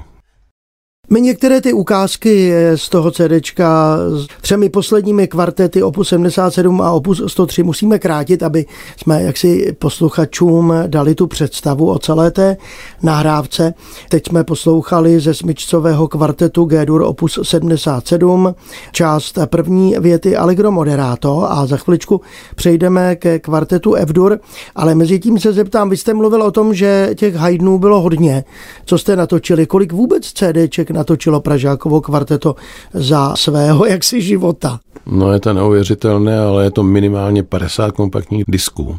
My 1.10 1.22
některé 1.22 1.62
ty 1.62 1.74
ukázky 1.74 2.54
z 2.76 2.90
toho 2.90 3.12
CDčka 3.12 3.98
s 4.10 4.28
třemi 4.42 4.70
posledními 4.70 5.28
kvartety 5.28 5.84
Opus 5.84 6.10
77 6.10 6.82
a 6.82 6.92
Opus 6.92 7.22
103 7.28 7.64
musíme 7.64 8.00
krátit, 8.00 8.44
aby 8.44 8.66
jsme 8.98 9.24
jaksi 9.24 9.76
posluchačům 9.80 10.74
dali 10.88 11.16
tu 11.16 11.28
představu 11.28 11.92
o 11.92 12.00
celé 12.00 12.32
té 12.32 12.58
nahrávce. 13.04 13.74
Teď 14.10 14.28
jsme 14.28 14.44
poslouchali 14.44 15.20
ze 15.20 15.34
smyčcového 15.34 16.08
kvartetu 16.08 16.66
G-dur 16.66 17.02
Opus 17.02 17.40
77 17.44 18.56
část 18.92 19.38
první 19.46 19.96
věty 20.00 20.38
Allegro 20.38 20.72
Moderato 20.72 21.52
a 21.52 21.66
za 21.66 21.78
chviličku 21.78 22.22
přejdeme 22.56 23.16
ke 23.16 23.40
kvartetu 23.40 23.96
F-dur, 23.96 24.40
ale 24.76 24.96
mezi 24.96 25.20
tím 25.20 25.40
se 25.40 25.54
zeptám, 25.54 25.90
vy 25.90 25.98
jste 25.98 26.14
mluvil 26.14 26.44
o 26.44 26.52
tom, 26.52 26.74
že 26.74 27.10
těch 27.16 27.36
Haydnů 27.36 27.80
bylo 27.80 28.02
hodně. 28.02 28.44
Co 28.86 28.98
jste 28.98 29.16
natočili? 29.16 29.66
Kolik 29.66 29.94
vůbec 29.94 30.26
CDček 30.26 30.95
natočilo 30.96 31.42
Pražákovo 31.42 32.02
kvarteto 32.02 32.56
za 32.94 33.36
svého 33.36 33.86
jaksi 33.96 34.22
života. 34.22 34.80
No 35.06 35.34
je 35.34 35.40
to 35.40 35.54
neuvěřitelné, 35.54 36.40
ale 36.40 36.64
je 36.64 36.72
to 36.72 36.84
minimálně 36.84 37.44
50 37.44 37.92
kompaktních 37.92 38.44
disků. 38.48 38.98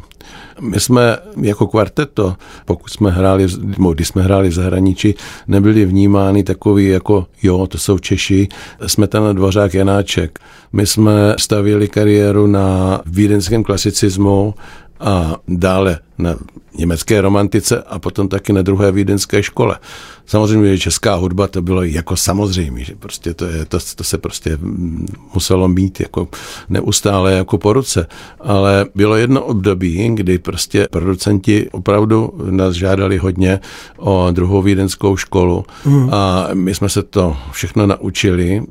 My 0.61 0.79
jsme 0.79 1.17
jako 1.41 1.67
kvarteto, 1.67 2.35
pokud 2.65 2.89
jsme 2.89 3.11
hráli, 3.11 3.47
když 3.93 4.07
jsme 4.07 4.21
hráli 4.21 4.49
v 4.49 4.53
zahraničí, 4.53 5.15
nebyli 5.47 5.85
vnímáni 5.85 6.43
takový 6.43 6.87
jako, 6.87 7.25
jo, 7.43 7.67
to 7.67 7.77
jsou 7.77 7.99
Češi, 7.99 8.47
jsme 8.87 9.07
na 9.13 9.33
Dvořák 9.33 9.73
Janáček. 9.73 10.39
My 10.73 10.87
jsme 10.87 11.35
stavili 11.39 11.87
kariéru 11.87 12.47
na 12.47 13.01
vídeňském 13.05 13.63
klasicismu, 13.63 14.53
a 14.99 15.35
dále 15.47 15.99
na 16.17 16.35
německé 16.77 17.21
romantice 17.21 17.83
a 17.83 17.99
potom 17.99 18.27
taky 18.27 18.53
na 18.53 18.61
druhé 18.61 18.91
vídeňské 18.91 19.43
škole. 19.43 19.77
Samozřejmě, 20.25 20.77
že 20.77 20.83
česká 20.83 21.15
hudba 21.15 21.47
to 21.47 21.61
bylo 21.61 21.83
jako 21.83 22.15
samozřejmé, 22.15 22.83
že 22.83 22.95
prostě 22.95 23.33
to, 23.33 23.45
je, 23.45 23.65
to, 23.65 23.77
to 23.95 24.03
se 24.03 24.17
prostě 24.17 24.57
muselo 25.33 25.67
mít 25.67 25.99
jako 25.99 26.27
neustále 26.69 27.33
jako 27.33 27.57
po 27.57 27.73
ruce. 27.73 28.07
Ale 28.39 28.85
bylo 28.95 29.15
jedno 29.15 29.43
období, 29.43 30.09
kdy 30.13 30.37
prostě 30.37 30.87
producenti 30.91 31.69
opravdu 31.71 32.33
nás 32.49 32.75
žádali 32.75 33.17
hodně 33.17 33.59
o 33.97 34.27
druhou 34.31 34.61
vídeňskou 34.61 35.17
školu 35.17 35.65
mm. 35.85 36.09
a 36.13 36.49
my 36.53 36.75
jsme 36.75 36.89
se 36.89 37.03
to 37.03 37.37
všechno 37.51 37.87
naučili 37.87 38.63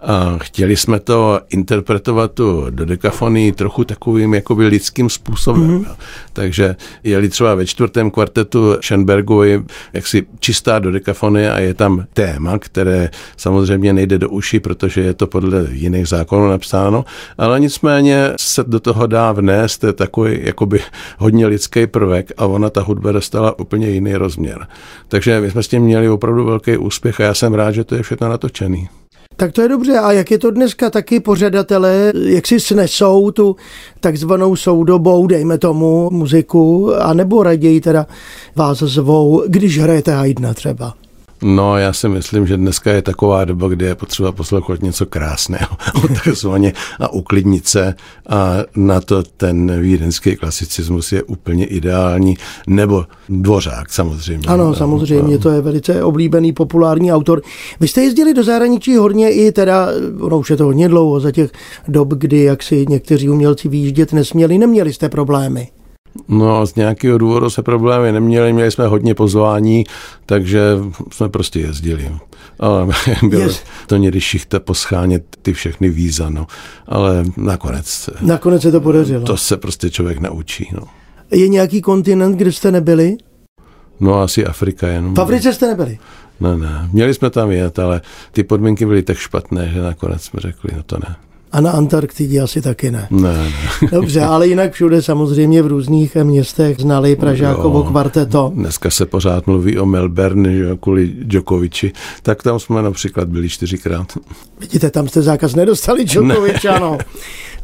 a 0.00 0.38
chtěli 0.38 0.76
jsme 0.76 1.00
to 1.00 1.40
interpretovat 1.48 2.32
tu 2.32 2.66
do 2.70 2.84
dekafonii 2.84 3.52
trochu 3.52 3.84
takovým 3.84 4.34
jakoby 4.34 4.66
lidským 4.66 5.10
způsobem. 5.10 5.70
Mm. 5.70 5.84
Takže 6.32 6.76
jeli 7.04 7.28
třeba 7.28 7.54
ve 7.54 7.66
čtvrtém 7.66 8.10
kvartetu 8.10 8.76
Schoenbergovi 8.80 9.62
jaksi 9.92 10.26
čistá 10.40 10.78
do 10.78 10.90
dekafonie 10.90 11.52
a 11.52 11.58
je 11.58 11.74
tam 11.74 12.04
téma, 12.12 12.58
které 12.58 13.10
samozřejmě 13.36 13.92
nejde 13.92 14.18
do 14.18 14.28
uši, 14.28 14.60
protože 14.60 15.00
je 15.00 15.14
to 15.14 15.26
podle 15.26 15.66
jiných 15.70 16.08
zákonů 16.08 16.48
napsáno, 16.48 17.04
ale 17.38 17.60
nicméně 17.60 18.32
se 18.40 18.64
do 18.66 18.80
toho 18.80 19.06
dá 19.06 19.32
vnést 19.32 19.84
takový 19.94 20.38
jakoby 20.42 20.80
hodně 21.18 21.46
lidský 21.46 21.86
prvek 21.86 22.32
a 22.36 22.46
ona 22.46 22.70
ta 22.70 22.80
hudba 22.80 23.12
dostala 23.12 23.58
úplně 23.58 23.90
jiný 23.90 24.14
rozměr. 24.14 24.66
Takže 25.08 25.40
my 25.40 25.50
jsme 25.50 25.62
s 25.62 25.68
tím 25.68 25.82
měli 25.82 26.08
opravdu 26.08 26.44
velký 26.44 26.76
úspěch 26.76 27.20
a 27.20 27.24
já 27.24 27.34
jsem 27.34 27.54
rád, 27.54 27.72
že 27.72 27.84
to 27.84 27.94
je 27.94 28.02
všechno 28.02 28.28
natočený. 28.28 28.88
Tak 29.38 29.52
to 29.52 29.62
je 29.62 29.68
dobře. 29.68 29.98
A 29.98 30.12
jak 30.12 30.30
je 30.30 30.38
to 30.38 30.50
dneska 30.50 30.90
taky 30.90 31.20
pořadatelé, 31.20 32.12
jak 32.14 32.46
si 32.46 32.60
snesou 32.60 33.30
tu 33.30 33.56
takzvanou 34.00 34.56
soudobou, 34.56 35.26
dejme 35.26 35.58
tomu, 35.58 36.10
muziku, 36.10 36.94
anebo 36.94 37.42
raději 37.42 37.80
teda 37.80 38.06
vás 38.56 38.78
zvou, 38.78 39.42
když 39.46 39.78
hrajete 39.78 40.12
Haydna 40.12 40.54
třeba? 40.54 40.94
No, 41.42 41.78
já 41.78 41.92
si 41.92 42.08
myslím, 42.08 42.46
že 42.46 42.56
dneska 42.56 42.92
je 42.92 43.02
taková 43.02 43.44
doba, 43.44 43.68
kdy 43.68 43.84
je 43.84 43.94
potřeba 43.94 44.32
poslouchat 44.32 44.82
něco 44.82 45.06
krásného, 45.06 45.76
takzvaně 46.24 46.72
a 47.00 47.12
uklidnit 47.12 47.68
se 47.68 47.94
a 48.28 48.56
na 48.76 49.00
to 49.00 49.22
ten 49.22 49.80
vídeňský 49.80 50.36
klasicismus 50.36 51.12
je 51.12 51.22
úplně 51.22 51.66
ideální, 51.66 52.36
nebo 52.66 53.04
Dvořák 53.28 53.92
samozřejmě. 53.92 54.48
Ano, 54.48 54.74
samozřejmě, 54.74 55.38
to 55.38 55.50
je 55.50 55.60
velice 55.60 56.04
oblíbený, 56.04 56.52
populární 56.52 57.12
autor. 57.12 57.42
Vy 57.80 57.88
jste 57.88 58.02
jezdili 58.02 58.34
do 58.34 58.44
zahraničí 58.44 58.96
hodně 58.96 59.30
i 59.30 59.52
teda, 59.52 59.88
no 60.28 60.38
už 60.38 60.50
je 60.50 60.56
to 60.56 60.64
hodně 60.64 60.88
dlouho, 60.88 61.20
za 61.20 61.32
těch 61.32 61.50
dob, 61.88 62.08
kdy 62.08 62.42
jak 62.42 62.62
si 62.62 62.86
někteří 62.88 63.28
umělci 63.28 63.68
výjíždět 63.68 64.12
nesměli, 64.12 64.58
neměli 64.58 64.92
jste 64.92 65.08
problémy. 65.08 65.68
No 66.28 66.66
z 66.66 66.74
nějakého 66.74 67.18
důvodu 67.18 67.50
se 67.50 67.62
problémy 67.62 68.12
neměli, 68.12 68.52
měli 68.52 68.70
jsme 68.70 68.86
hodně 68.86 69.14
pozvání, 69.14 69.84
takže 70.26 70.60
jsme 71.12 71.28
prostě 71.28 71.60
jezdili. 71.60 72.12
Ale 72.60 72.86
bylo 73.28 73.42
yes. 73.42 73.62
to 73.86 73.96
někdy 73.96 74.20
šichta 74.20 74.60
poschánět 74.60 75.24
ty 75.42 75.52
všechny 75.52 75.88
víza, 75.88 76.30
no. 76.30 76.46
Ale 76.86 77.24
nakonec. 77.36 78.10
Nakonec 78.20 78.62
se 78.62 78.72
to 78.72 78.80
podařilo. 78.80 79.24
To 79.24 79.36
se 79.36 79.56
prostě 79.56 79.90
člověk 79.90 80.20
naučí, 80.20 80.68
no. 80.72 80.82
Je 81.30 81.48
nějaký 81.48 81.80
kontinent, 81.82 82.36
kde 82.36 82.52
jste 82.52 82.70
nebyli? 82.70 83.16
No 84.00 84.20
asi 84.20 84.46
Afrika 84.46 84.88
jenom. 84.88 85.14
V 85.14 85.20
Africe 85.20 85.52
jste 85.52 85.66
nebyli? 85.66 85.98
Ne, 86.40 86.56
ne. 86.56 86.88
Měli 86.92 87.14
jsme 87.14 87.30
tam 87.30 87.50
jet, 87.50 87.78
ale 87.78 88.00
ty 88.32 88.44
podmínky 88.44 88.86
byly 88.86 89.02
tak 89.02 89.16
špatné, 89.16 89.70
že 89.74 89.82
nakonec 89.82 90.22
jsme 90.22 90.40
řekli, 90.40 90.70
no 90.76 90.82
to 90.82 90.96
ne. 91.08 91.16
A 91.52 91.60
na 91.60 91.70
Antarktidě 91.70 92.40
asi 92.40 92.62
taky 92.62 92.90
ne. 92.90 93.08
Ne, 93.10 93.34
ne. 93.34 93.52
Dobře, 93.92 94.20
ale 94.20 94.46
jinak 94.46 94.72
všude 94.72 95.02
samozřejmě 95.02 95.62
v 95.62 95.66
různých 95.66 96.16
městech 96.16 96.76
znali 96.80 97.16
Pražákovo 97.16 97.82
kvarteto. 97.82 98.52
Dneska 98.54 98.90
se 98.90 99.06
pořád 99.06 99.46
mluví 99.46 99.78
o 99.78 99.86
Melbourne, 99.86 100.52
že 100.52 100.76
kvůli 100.80 101.12
Djokoviči, 101.22 101.92
tak 102.22 102.42
tam 102.42 102.58
jsme 102.58 102.82
například 102.82 103.28
byli 103.28 103.48
čtyřikrát. 103.48 104.06
Vidíte, 104.60 104.90
tam 104.90 105.08
jste 105.08 105.22
zákaz 105.22 105.54
nedostali 105.54 106.04
Djokovič, 106.04 106.64
ano. 106.64 106.98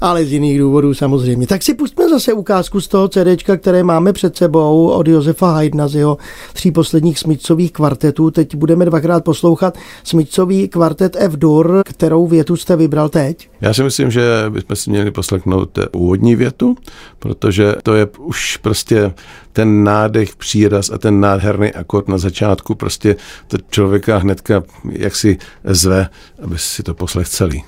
Ale 0.01 0.25
z 0.25 0.33
jiných 0.33 0.59
důvodů 0.59 0.95
samozřejmě. 0.95 1.47
Tak 1.47 1.63
si 1.63 1.75
pustíme 1.75 2.09
zase 2.09 2.33
ukázku 2.33 2.81
z 2.81 2.89
toho 2.89 3.09
CDčka, 3.09 3.57
které 3.57 3.83
máme 3.83 4.13
před 4.13 4.37
sebou 4.37 4.89
od 4.89 5.09
Josefa 5.09 5.53
Haydna 5.53 5.89
z 5.89 5.95
jeho 5.95 6.19
tří 6.53 6.71
posledních 6.71 7.19
smyčcových 7.19 7.73
kvartetů. 7.73 8.31
Teď 8.31 8.55
budeme 8.55 8.85
dvakrát 8.85 9.25
poslouchat 9.25 9.79
smyčcový 10.05 10.69
kvartet 10.69 11.17
F-dur, 11.19 11.83
kterou 11.85 12.27
větu 12.27 12.57
jste 12.57 12.77
vybral 12.77 13.09
teď. 13.09 13.49
Já 13.61 13.74
si 13.75 13.83
myslím, 13.83 14.11
že 14.11 14.45
bychom 14.49 14.77
si 14.77 14.91
měli 14.91 15.11
poslechnout 15.11 15.79
úvodní 15.93 16.37
větu, 16.37 16.77
protože 17.19 17.75
to 17.83 17.95
je 17.95 18.07
už 18.19 18.57
prostě 18.57 19.15
ten 19.53 19.85
nádech, 19.85 20.37
příraz 20.37 20.91
a 20.91 20.99
ten 20.99 21.21
nádherný 21.21 21.73
akord 21.73 22.09
na 22.09 22.19
začátku 22.19 22.75
prostě 22.75 23.17
to 23.49 23.57
člověka 23.71 24.19
hnedka 24.19 24.63
jaksi 24.91 25.39
zve, 25.65 26.09
aby 26.43 26.59
si 26.59 26.83
to 26.83 26.95
poslech 26.95 27.29
celý. 27.29 27.65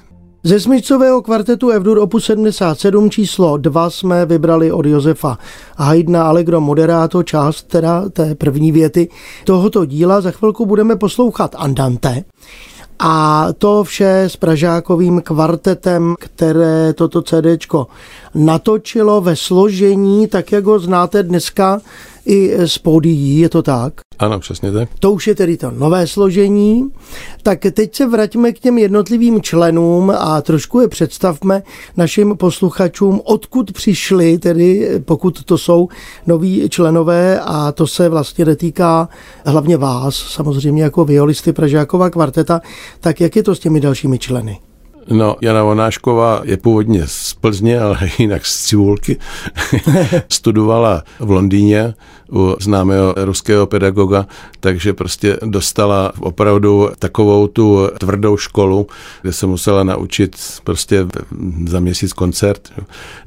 Ze 0.47 0.61
smyčcového 0.61 1.23
kvartetu 1.23 1.71
Evdur 1.71 1.99
opus 1.99 2.25
77 2.25 3.11
číslo 3.11 3.57
2 3.57 3.91
jsme 3.91 4.27
vybrali 4.27 4.73
od 4.73 4.87
Josefa 4.87 5.39
Haydna 5.77 6.25
Allegro 6.25 6.61
Moderato, 6.61 7.23
část 7.23 7.63
teda 7.63 8.09
té 8.09 8.35
první 8.35 8.73
věty 8.73 9.09
tohoto 9.45 9.85
díla. 9.85 10.21
Za 10.21 10.31
chvilku 10.31 10.67
budeme 10.67 10.97
poslouchat 10.97 11.55
Andante. 11.59 12.25
A 12.99 13.47
to 13.59 13.85
vše 13.85 14.21
s 14.23 14.37
Pražákovým 14.37 15.21
kvartetem, 15.21 16.15
které 16.19 16.93
toto 16.93 17.23
CDčko 17.23 17.87
natočilo 18.37 19.21
ve 19.21 19.37
složení, 19.37 20.27
tak 20.27 20.53
jak 20.53 20.65
ho 20.65 20.79
znáte 20.79 21.23
dneska 21.23 21.81
i 22.27 22.53
z 22.67 22.79
pódií, 22.79 23.39
je 23.39 23.49
to 23.49 23.63
tak? 23.63 23.95
Ano, 24.19 24.41
přesně 24.41 24.73
tak. 24.73 24.89
To 25.01 25.13
už 25.13 25.27
je 25.27 25.35
tedy 25.35 25.57
to 25.57 25.71
nové 25.71 26.07
složení. 26.07 26.91
Tak 27.43 27.61
teď 27.73 27.95
se 27.95 28.07
vraťme 28.07 28.53
k 28.53 28.59
těm 28.59 28.79
jednotlivým 28.79 29.43
členům 29.43 30.13
a 30.19 30.43
trošku 30.43 30.81
je 30.81 30.89
představme 30.89 31.63
našim 31.97 32.37
posluchačům, 32.37 33.21
odkud 33.25 33.73
přišli, 33.73 34.39
tedy 34.39 34.91
pokud 35.05 35.45
to 35.45 35.59
jsou 35.59 35.89
noví 36.27 36.69
členové 36.69 37.41
a 37.41 37.73
to 37.73 37.87
se 37.87 38.09
vlastně 38.09 38.45
netýká 38.45 39.09
hlavně 39.45 39.77
vás, 39.77 40.15
samozřejmě 40.15 40.83
jako 40.83 41.05
violisty 41.05 41.53
Pražákova 41.53 42.11
kvarteta, 42.11 42.61
tak 43.01 43.21
jak 43.21 43.37
je 43.37 43.43
to 43.43 43.55
s 43.55 43.59
těmi 43.59 43.81
dalšími 43.81 44.19
členy? 44.19 44.59
No, 45.11 45.37
Jana 45.41 45.63
Vonášková 45.63 46.41
je 46.45 46.57
původně 46.57 47.03
z 47.07 47.35
Plzně, 47.35 47.81
ale 47.81 47.99
jinak 48.19 48.47
z 48.47 48.67
Cibulky. 48.67 49.17
Studovala 50.29 51.03
v 51.19 51.31
Londýně 51.31 51.95
u 52.33 52.57
známého 52.61 53.15
ruského 53.17 53.67
pedagoga, 53.67 54.27
takže 54.61 54.93
prostě 54.93 55.39
dostala 55.45 56.13
opravdu 56.21 56.91
takovou 56.99 57.47
tu 57.47 57.89
tvrdou 57.99 58.37
školu, 58.37 58.87
kde 59.23 59.33
se 59.33 59.47
musela 59.47 59.85
naučit 59.85 60.37
prostě 60.65 61.07
za 61.67 61.81
měsíc 61.81 62.13
koncert. 62.13 62.73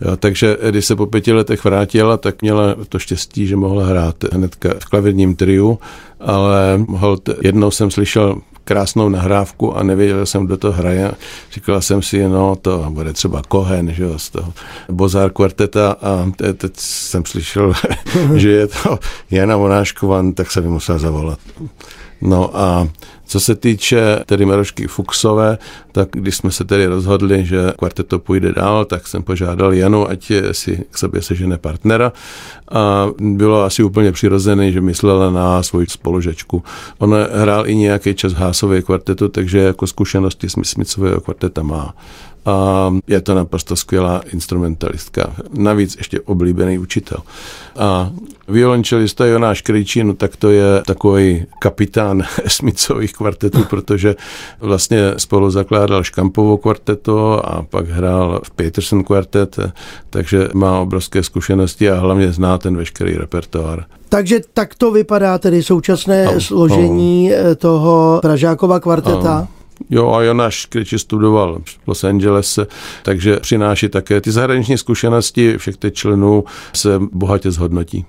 Jo, 0.02 0.18
takže 0.18 0.58
když 0.70 0.86
se 0.86 0.96
po 0.96 1.06
pěti 1.06 1.34
letech 1.34 1.64
vrátila, 1.64 2.18
tak 2.18 2.42
měla 2.42 2.76
to 2.90 3.00
štěstí, 3.00 3.48
že 3.48 3.56
mohla 3.56 3.86
hrát 3.86 4.16
hnedka 4.32 4.70
v 4.80 4.86
klavírním 4.86 5.36
triu, 5.36 5.80
ale 6.20 6.86
hold, 6.90 7.30
jednou 7.42 7.72
jsem 7.72 7.92
slyšel 7.92 8.42
krásnou 8.70 9.10
nahrávku 9.10 9.78
a 9.78 9.84
nevěděl 9.84 10.26
jsem, 10.26 10.46
kdo 10.46 10.58
to 10.58 10.72
hraje. 10.72 11.12
Říkala 11.54 11.82
jsem 11.82 12.02
si, 12.02 12.30
no 12.30 12.56
to 12.56 12.86
bude 12.90 13.14
třeba 13.14 13.42
Kohen, 13.48 13.94
že 13.94 14.04
jo, 14.04 14.20
z 14.20 14.30
toho 14.30 14.54
Bozar 14.90 15.32
kvarteta 15.32 15.92
a 15.92 16.32
teď 16.58 16.72
jsem 16.78 17.26
slyšel, 17.26 17.74
že 18.36 18.50
je 18.50 18.68
to 18.68 19.00
Jana 19.32 19.58
Monášková, 19.58 20.24
tak 20.34 20.52
jsem 20.52 20.64
mi 20.64 20.70
musel 20.70 21.00
zavolat. 21.00 21.40
No 22.22 22.58
a 22.58 22.88
co 23.30 23.40
se 23.40 23.56
týče 23.56 24.20
tedy 24.26 24.46
Marošky 24.46 24.88
Fuxové, 24.88 25.58
tak 25.92 26.10
když 26.12 26.36
jsme 26.36 26.52
se 26.52 26.64
tedy 26.64 26.86
rozhodli, 26.86 27.46
že 27.46 27.74
kvarteto 27.78 28.20
půjde 28.20 28.54
dál, 28.54 28.86
tak 28.86 29.08
jsem 29.08 29.24
požádal 29.24 29.74
Janu, 29.74 30.10
ať 30.10 30.32
si 30.52 30.86
k 30.92 30.98
sobě 30.98 31.22
sežene 31.22 31.58
partnera 31.58 32.14
a 32.72 33.08
bylo 33.20 33.64
asi 33.64 33.84
úplně 33.84 34.12
přirozené, 34.12 34.72
že 34.72 34.82
myslela 34.82 35.32
na 35.32 35.64
svoji 35.64 35.88
spolužečku. 35.88 36.64
On 36.98 37.16
hrál 37.34 37.68
i 37.68 37.76
nějaký 37.76 38.14
čas 38.16 38.34
Hásové 38.34 38.82
kvartetu, 38.82 39.28
takže 39.28 39.60
jako 39.60 39.88
zkušenosti 39.88 40.48
Smicového 40.64 41.22
kvarteta 41.22 41.64
má 41.64 41.94
a 42.50 42.94
je 43.08 43.22
to 43.22 43.36
naprosto 43.36 43.76
skvělá 43.76 44.22
instrumentalistka. 44.34 45.34
Navíc 45.54 45.96
ještě 45.98 46.22
oblíbený 46.22 46.78
učitel. 46.78 47.18
A 47.78 48.12
violončelista 48.48 49.26
Jonáš 49.26 49.62
Krejčí, 49.62 50.04
no 50.04 50.14
tak 50.14 50.36
to 50.36 50.50
je 50.50 50.82
takový 50.86 51.46
kapitán 51.60 52.24
Smicových 52.48 53.14
kvartetů, 53.14 53.64
protože 53.64 54.16
vlastně 54.60 55.14
spolu 55.18 55.52
zakládal 55.52 56.04
Škampovo 56.04 56.58
kvarteto 56.58 57.50
a 57.50 57.62
pak 57.62 57.90
hrál 57.90 58.42
v 58.44 58.52
Peterson 58.52 59.04
kvartet, 59.04 59.60
takže 60.10 60.48
má 60.54 60.80
obrovské 60.80 61.24
zkušenosti 61.24 61.90
a 61.90 62.00
hlavně 62.00 62.32
zná 62.32 62.58
ten 62.58 62.78
veškerý 62.78 63.16
repertoár. 63.16 63.86
Takže 64.10 64.40
tak 64.54 64.76
to 64.76 64.92
vypadá 64.92 65.38
tedy 65.38 65.64
současné 65.64 66.26
no, 66.26 66.42
složení 66.42 67.30
no. 67.30 67.56
toho 67.56 68.20
Pražákova 68.22 68.80
kvarteta? 68.80 69.40
No. 69.40 69.59
Jo, 69.90 70.12
a 70.12 70.22
Jonáš 70.22 70.66
Kriči 70.66 71.00
studoval 71.00 71.60
v 71.66 71.88
Los 71.88 72.04
Angeles, 72.04 72.60
takže 73.04 73.38
přináší 73.38 73.90
také 73.90 74.22
ty 74.22 74.32
zahraniční 74.32 74.78
zkušenosti 74.78 75.58
všech 75.58 75.78
těch 75.78 75.94
členů 75.94 76.44
se 76.74 77.00
bohatě 77.12 77.52
zhodnotí. 77.52 78.06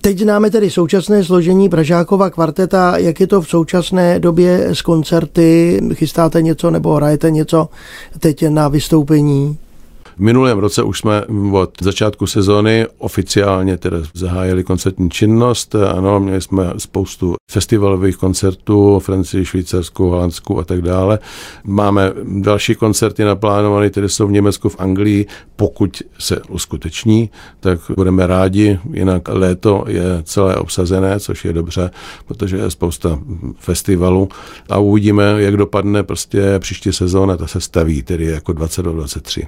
Teď 0.00 0.18
známe 0.18 0.50
tedy 0.50 0.70
současné 0.70 1.24
složení 1.24 1.68
Pražákova 1.68 2.30
kvarteta. 2.30 2.98
Jak 2.98 3.20
je 3.20 3.26
to 3.26 3.40
v 3.40 3.48
současné 3.48 4.20
době 4.20 4.68
s 4.68 4.82
koncerty? 4.82 5.80
Chystáte 5.94 6.42
něco 6.42 6.70
nebo 6.70 6.94
hrajete 6.94 7.30
něco 7.30 7.68
teď 8.18 8.48
na 8.48 8.68
vystoupení? 8.68 9.58
V 10.20 10.22
minulém 10.22 10.58
roce 10.58 10.82
už 10.82 10.98
jsme 10.98 11.24
od 11.52 11.70
začátku 11.80 12.26
sezóny 12.26 12.86
oficiálně 12.98 13.76
teda 13.76 13.98
zahájili 14.14 14.64
koncertní 14.64 15.10
činnost. 15.10 15.74
Ano, 15.74 16.20
měli 16.20 16.40
jsme 16.40 16.72
spoustu 16.78 17.34
festivalových 17.50 18.16
koncertů, 18.16 18.98
Francii, 18.98 19.44
Švýcarsku, 19.44 20.08
Holandsku 20.08 20.58
a 20.58 20.64
tak 20.64 20.82
dále. 20.82 21.18
Máme 21.64 22.12
další 22.24 22.74
koncerty 22.74 23.24
naplánované, 23.24 23.90
které 23.90 24.08
jsou 24.08 24.26
v 24.26 24.32
Německu, 24.32 24.68
v 24.68 24.80
Anglii. 24.80 25.26
Pokud 25.56 26.02
se 26.18 26.40
uskuteční, 26.48 27.30
tak 27.60 27.80
budeme 27.96 28.26
rádi. 28.26 28.78
Jinak 28.92 29.28
léto 29.28 29.84
je 29.88 30.04
celé 30.22 30.56
obsazené, 30.56 31.20
což 31.20 31.44
je 31.44 31.52
dobře, 31.52 31.90
protože 32.26 32.56
je 32.56 32.70
spousta 32.70 33.18
festivalů 33.58 34.28
a 34.68 34.78
uvidíme, 34.78 35.34
jak 35.36 35.56
dopadne 35.56 36.02
prostě 36.02 36.58
příští 36.58 36.92
sezóna, 36.92 37.36
ta 37.36 37.46
se 37.46 37.60
staví, 37.60 38.02
tedy 38.02 38.24
jako 38.24 38.52
2023. 38.52 39.46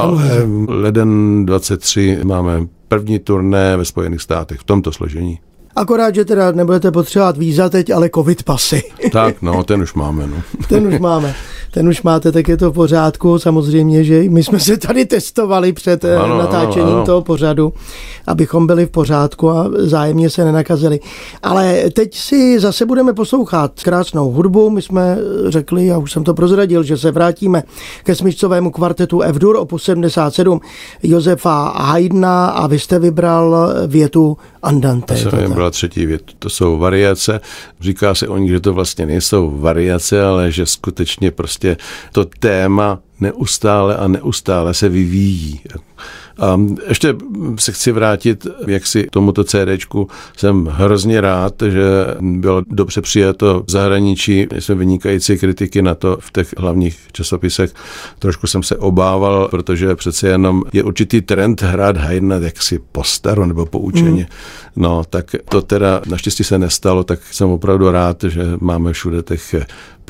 Ale 0.00 0.48
leden 0.68 1.46
23 1.46 2.18
máme 2.24 2.66
první 2.88 3.18
turné 3.18 3.76
ve 3.76 3.84
Spojených 3.84 4.22
státech 4.22 4.60
v 4.60 4.64
tomto 4.64 4.92
složení. 4.92 5.38
Akorát, 5.76 6.14
že 6.14 6.24
teda 6.24 6.52
nebudete 6.52 6.90
potřebovat 6.90 7.36
víza 7.36 7.68
teď, 7.68 7.90
ale 7.90 8.10
covid 8.14 8.42
pasy. 8.42 8.82
Tak, 9.12 9.42
no, 9.42 9.64
ten 9.64 9.82
už 9.82 9.94
máme. 9.94 10.26
No. 10.26 10.42
ten 10.68 10.86
už 10.86 10.98
máme. 10.98 11.34
Ten 11.70 11.88
už 11.88 12.02
máte, 12.02 12.32
tak 12.32 12.48
je 12.48 12.56
to 12.56 12.70
v 12.70 12.74
pořádku. 12.74 13.38
Samozřejmě, 13.38 14.04
že 14.04 14.22
my 14.28 14.42
jsme 14.44 14.60
se 14.60 14.76
tady 14.76 15.04
testovali 15.04 15.72
před 15.72 16.04
eh, 16.04 16.16
ano, 16.16 16.38
natáčením 16.38 16.88
ano, 16.88 16.96
ano. 16.96 17.06
toho 17.06 17.22
pořadu, 17.22 17.72
abychom 18.26 18.66
byli 18.66 18.86
v 18.86 18.90
pořádku 18.90 19.50
a 19.50 19.70
zájemně 19.76 20.30
se 20.30 20.44
nenakazili. 20.44 21.00
Ale 21.42 21.84
teď 21.92 22.16
si 22.16 22.60
zase 22.60 22.86
budeme 22.86 23.12
poslouchat 23.12 23.72
krásnou 23.82 24.30
hudbu. 24.30 24.70
My 24.70 24.82
jsme 24.82 25.18
řekli, 25.46 25.86
já 25.86 25.98
už 25.98 26.12
jsem 26.12 26.24
to 26.24 26.34
prozradil, 26.34 26.82
že 26.82 26.96
se 26.96 27.10
vrátíme 27.10 27.62
ke 28.04 28.14
smyčcovému 28.14 28.70
kvartetu 28.70 29.20
F-dur 29.20 29.56
opus 29.56 29.82
77 29.82 30.60
Josefa 31.02 31.72
Haydna 31.76 32.46
a 32.46 32.66
vy 32.66 32.78
jste 32.78 32.98
vybral 32.98 33.72
větu 33.86 34.36
Andante. 34.62 35.14
To 35.14 35.30
jsem 35.30 35.38
vybral 35.38 35.70
třetí 35.70 36.06
větu. 36.06 36.34
To 36.38 36.50
jsou 36.50 36.78
variace. 36.78 37.40
Říká 37.80 38.14
se 38.14 38.28
o 38.28 38.36
nich, 38.36 38.50
že 38.50 38.60
to 38.60 38.72
vlastně 38.72 39.06
nejsou 39.06 39.58
variace, 39.60 40.24
ale 40.24 40.52
že 40.52 40.66
skutečně 40.66 41.30
prostě 41.30 41.76
to 42.12 42.24
téma 42.24 42.98
neustále 43.20 43.96
a 43.96 44.08
neustále 44.08 44.74
se 44.74 44.88
vyvíjí. 44.88 45.60
A 46.38 46.60
ještě 46.88 47.14
se 47.58 47.72
chci 47.72 47.92
vrátit, 47.92 48.46
jak 48.66 48.86
si 48.86 49.04
k 49.04 49.10
tomuto 49.10 49.44
CDčku. 49.44 50.08
Jsem 50.36 50.66
hrozně 50.66 51.20
rád, 51.20 51.54
že 51.68 52.06
bylo 52.20 52.62
dobře 52.66 53.00
přijato 53.00 53.62
v 53.66 53.70
zahraničí. 53.70 54.46
Jsme 54.58 54.74
vynikající 54.74 55.38
kritiky 55.38 55.82
na 55.82 55.94
to 55.94 56.18
v 56.20 56.32
těch 56.32 56.54
hlavních 56.58 56.98
časopisech. 57.12 57.74
Trošku 58.18 58.46
jsem 58.46 58.62
se 58.62 58.76
obával, 58.76 59.48
protože 59.48 59.94
přece 59.94 60.28
jenom 60.28 60.62
je 60.72 60.82
určitý 60.82 61.20
trend 61.20 61.62
hrát 61.62 61.96
Haydna 61.96 62.36
jaksi 62.36 62.80
po 62.92 63.04
staru 63.04 63.44
nebo 63.44 63.66
po 63.66 63.78
učeně. 63.78 64.22
Mm. 64.22 64.82
No, 64.82 65.04
tak 65.10 65.34
to 65.48 65.62
teda 65.62 66.02
naštěstí 66.06 66.44
se 66.44 66.58
nestalo, 66.58 67.04
tak 67.04 67.20
jsem 67.30 67.50
opravdu 67.50 67.90
rád, 67.90 68.24
že 68.28 68.42
máme 68.60 68.92
všude 68.92 69.22
těch 69.22 69.54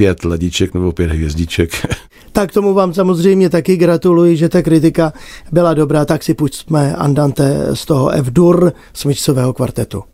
pět 0.01 0.25
ledíček 0.25 0.75
nebo 0.75 0.93
pět 0.93 1.11
hvězdiček. 1.11 1.71
Tak 2.33 2.53
tomu 2.53 2.75
vám 2.75 2.95
samozřejmě 2.95 3.51
taky 3.51 3.77
gratuluji, 3.77 4.37
že 4.37 4.49
ta 4.49 4.63
kritika 4.63 5.13
byla 5.53 5.75
dobrá, 5.75 6.05
tak 6.05 6.23
si 6.23 6.35
pustíme 6.35 6.97
Andante 6.97 7.67
z 7.75 7.87
toho 7.87 8.11
F-dur 8.11 8.73
smyčcového 8.93 9.53
kvartetu. 9.53 10.05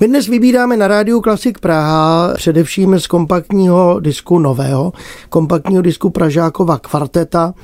My 0.00 0.08
dnes 0.08 0.28
vybíráme 0.28 0.76
na 0.76 0.88
rádiu 0.88 1.20
Klasik 1.20 1.58
Praha 1.58 2.34
především 2.36 3.00
z 3.00 3.06
kompaktního 3.06 4.00
disku 4.00 4.38
nového, 4.38 4.92
kompaktního 5.28 5.82
disku 5.82 6.10
Pražákova 6.10 6.78
kvarteta 6.78 7.54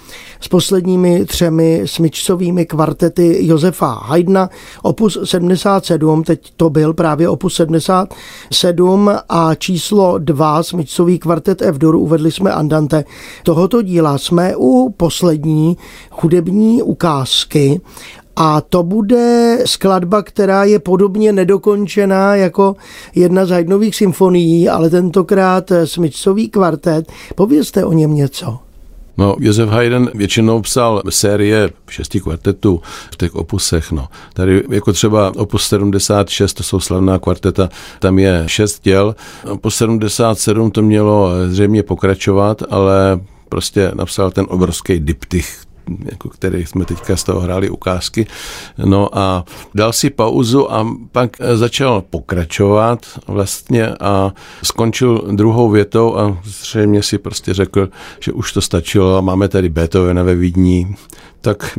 s 0.40 0.48
posledními 0.48 1.24
třemi 1.24 1.82
smyčcovými 1.84 2.66
kvartety 2.66 3.46
Josefa 3.46 3.86
Haydna, 3.86 4.50
opus 4.82 5.18
77, 5.24 6.24
teď 6.24 6.52
to 6.56 6.70
byl 6.70 6.94
právě 6.94 7.28
opus 7.28 7.54
77 7.54 9.10
a 9.28 9.54
číslo 9.54 10.18
2 10.18 10.62
smyčcový 10.62 11.18
kvartet 11.18 11.62
F-dur, 11.62 11.94
uvedli 11.94 12.32
jsme 12.32 12.52
Andante. 12.52 13.04
Tohoto 13.42 13.82
díla 13.82 14.18
jsme 14.18 14.56
u 14.56 14.94
poslední 14.96 15.76
hudební 16.10 16.82
ukázky 16.82 17.80
a 18.36 18.60
to 18.60 18.82
bude 18.82 19.58
skladba, 19.66 20.22
která 20.22 20.64
je 20.64 20.78
podobně 20.78 21.32
nedokončená 21.32 22.36
jako 22.36 22.76
jedna 23.14 23.46
z 23.46 23.50
Haydnových 23.50 23.96
symfonií, 23.96 24.68
ale 24.68 24.90
tentokrát 24.90 25.72
smyčcový 25.84 26.48
kvartet. 26.48 27.12
Povězte 27.34 27.84
o 27.84 27.92
něm 27.92 28.14
něco. 28.14 28.58
No, 29.18 29.36
Josef 29.40 29.68
Haydn 29.68 30.06
většinou 30.14 30.62
psal 30.62 31.02
série 31.08 31.70
šesti 31.90 32.20
kvartetů 32.20 32.80
v 33.12 33.16
těch 33.16 33.34
opusech. 33.34 33.92
No. 33.92 34.08
Tady 34.32 34.62
jako 34.70 34.92
třeba 34.92 35.32
opus 35.36 35.66
76, 35.66 36.54
to 36.54 36.62
jsou 36.62 36.80
slavná 36.80 37.18
kvarteta, 37.18 37.68
tam 37.98 38.18
je 38.18 38.44
šest 38.46 38.84
děl. 38.84 39.14
Opus 39.50 39.76
77 39.76 40.70
to 40.70 40.82
mělo 40.82 41.30
zřejmě 41.48 41.82
pokračovat, 41.82 42.62
ale 42.70 43.20
prostě 43.48 43.92
napsal 43.94 44.30
ten 44.30 44.46
obrovský 44.48 45.00
diptych, 45.00 45.58
jako 46.04 46.28
který 46.28 46.66
jsme 46.66 46.84
teďka 46.84 47.16
z 47.16 47.24
toho 47.24 47.40
hráli 47.40 47.70
ukázky. 47.70 48.26
No 48.84 49.18
a 49.18 49.44
dal 49.74 49.92
si 49.92 50.10
pauzu 50.10 50.72
a 50.72 50.86
pak 51.12 51.36
začal 51.54 52.02
pokračovat 52.10 53.06
vlastně 53.26 53.88
a 53.88 54.32
skončil 54.62 55.24
druhou 55.32 55.70
větou 55.70 56.16
a 56.16 56.38
zřejmě 56.44 57.02
si 57.02 57.18
prostě 57.18 57.54
řekl, 57.54 57.88
že 58.20 58.32
už 58.32 58.52
to 58.52 58.60
stačilo 58.60 59.16
a 59.16 59.20
máme 59.20 59.48
tady 59.48 59.68
Beethovena 59.68 60.22
ve 60.22 60.34
Vídní, 60.34 60.96
tak 61.42 61.78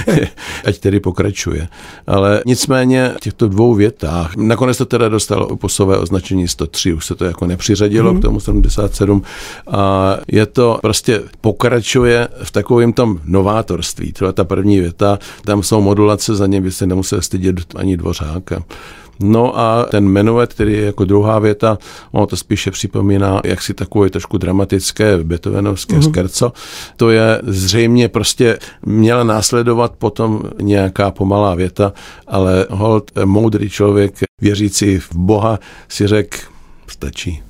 ať 0.64 0.78
tedy 0.78 1.00
pokračuje. 1.00 1.68
Ale 2.06 2.42
nicméně 2.46 3.12
v 3.16 3.20
těchto 3.20 3.48
dvou 3.48 3.74
větách, 3.74 4.36
nakonec 4.36 4.78
to 4.78 4.86
teda 4.86 5.08
dostalo 5.08 5.56
posové 5.56 5.98
označení 5.98 6.48
103, 6.48 6.92
už 6.92 7.06
se 7.06 7.14
to 7.14 7.24
jako 7.24 7.46
nepřiřadilo 7.46 8.12
mm. 8.12 8.18
k 8.18 8.22
tomu 8.22 8.40
77 8.40 9.22
a 9.66 10.16
je 10.28 10.46
to 10.46 10.78
prostě 10.82 11.22
pokračuje 11.40 12.28
v 12.42 12.50
takovém 12.50 12.92
tom 12.92 13.20
novátorství. 13.24 14.12
Třeba 14.12 14.32
ta 14.32 14.44
první 14.44 14.80
věta, 14.80 15.18
tam 15.44 15.62
jsou 15.62 15.80
modulace, 15.80 16.36
za 16.36 16.46
ně 16.46 16.60
by 16.60 16.72
se 16.72 16.86
nemusel 16.86 17.22
stydět 17.22 17.56
ani 17.74 17.96
dvořáka. 17.96 18.62
No 19.20 19.58
a 19.58 19.84
ten 19.90 20.08
menuet, 20.08 20.54
který 20.54 20.72
je 20.72 20.84
jako 20.84 21.04
druhá 21.04 21.38
věta, 21.38 21.78
ono 22.12 22.26
to 22.26 22.36
spíše 22.36 22.70
připomíná 22.70 23.40
jak 23.44 23.62
si 23.62 23.74
takové 23.74 24.10
trošku 24.10 24.38
dramatické 24.38 25.18
beethovenovské 25.24 25.96
mm-hmm. 25.96 26.10
skerco. 26.10 26.52
To 26.96 27.10
je 27.10 27.40
zřejmě 27.44 28.08
prostě 28.08 28.58
měla 28.86 29.24
následovat 29.24 29.92
potom 29.98 30.42
nějaká 30.60 31.10
pomalá 31.10 31.54
věta, 31.54 31.92
ale 32.26 32.66
hold 32.70 33.10
moudrý 33.24 33.70
člověk, 33.70 34.14
věřící 34.40 34.98
v 34.98 35.14
Boha, 35.14 35.58
si 35.88 36.06
řekl, 36.06 36.36
stačí. 36.86 37.42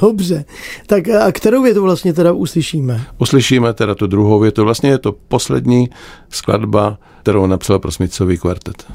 Dobře, 0.00 0.44
tak 0.86 1.08
a 1.08 1.32
kterou 1.32 1.62
větu 1.62 1.82
vlastně 1.82 2.12
teda 2.12 2.32
uslyšíme? 2.32 3.04
Uslyšíme 3.18 3.72
teda 3.72 3.94
tu 3.94 4.06
druhou 4.06 4.40
větu. 4.40 4.64
Vlastně 4.64 4.90
je 4.90 4.98
to 4.98 5.12
poslední 5.12 5.90
skladba, 6.28 6.98
kterou 7.22 7.46
napsal 7.46 7.78
pro 7.78 7.92
Smicový 7.92 8.38
kvartet. 8.38 8.86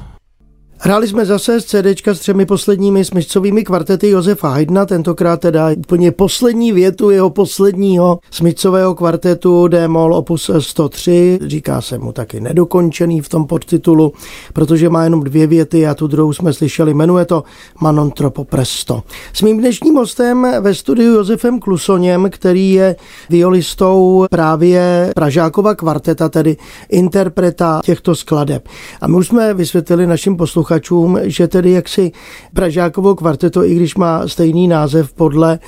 Hráli 0.84 1.08
jsme 1.08 1.26
zase 1.26 1.60
z 1.60 1.64
CDčka 1.64 2.14
s 2.14 2.18
třemi 2.18 2.46
posledními 2.46 3.04
smyčcovými 3.04 3.64
kvartety 3.64 4.08
Josefa 4.08 4.48
Haydna, 4.48 4.86
tentokrát 4.86 5.40
teda 5.40 5.70
úplně 5.76 6.12
poslední 6.12 6.72
větu 6.72 7.10
jeho 7.10 7.30
posledního 7.30 8.18
smyčcového 8.30 8.94
kvartetu 8.94 9.68
D-moll 9.68 10.14
opus 10.14 10.50
103, 10.58 11.38
říká 11.46 11.80
se 11.80 11.98
mu 11.98 12.12
taky 12.12 12.40
nedokončený 12.40 13.20
v 13.20 13.28
tom 13.28 13.46
podtitulu, 13.46 14.12
protože 14.52 14.88
má 14.88 15.04
jenom 15.04 15.20
dvě 15.24 15.46
věty 15.46 15.86
a 15.86 15.94
tu 15.94 16.06
druhou 16.06 16.32
jsme 16.32 16.52
slyšeli, 16.52 16.94
jmenuje 16.94 17.24
to 17.24 17.44
Manon 17.80 18.10
Tropo 18.10 18.44
Presto. 18.44 19.02
S 19.32 19.42
mým 19.42 19.58
dnešním 19.58 19.94
hostem 19.94 20.46
ve 20.60 20.74
studiu 20.74 21.12
Josefem 21.12 21.60
Klusoněm, 21.60 22.28
který 22.30 22.72
je 22.72 22.96
violistou 23.30 24.26
právě 24.30 25.12
Pražákova 25.14 25.74
kvarteta, 25.74 26.28
tedy 26.28 26.56
interpreta 26.88 27.80
těchto 27.84 28.14
skladeb. 28.14 28.68
A 29.00 29.08
my 29.08 29.16
už 29.16 29.26
jsme 29.26 29.54
vysvětlili 29.54 30.06
našim 30.06 30.36
posluchačům, 30.36 30.71
posluchačům, 30.72 31.18
že 31.22 31.48
tedy 31.48 31.70
jaksi 31.70 32.12
Pražákovo 32.54 33.14
kvarteto, 33.14 33.64
i 33.64 33.74
když 33.74 33.94
má 33.94 34.28
stejný 34.28 34.68
název 34.68 35.12
podle 35.12 35.58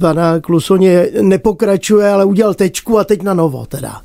pana 0.00 0.40
Klusoně, 0.40 1.06
nepokračuje, 1.20 2.10
ale 2.10 2.24
udělal 2.24 2.54
tečku 2.54 2.98
a 2.98 3.04
teď 3.04 3.22
na 3.22 3.34
novo 3.34 3.66
teda 3.66 4.00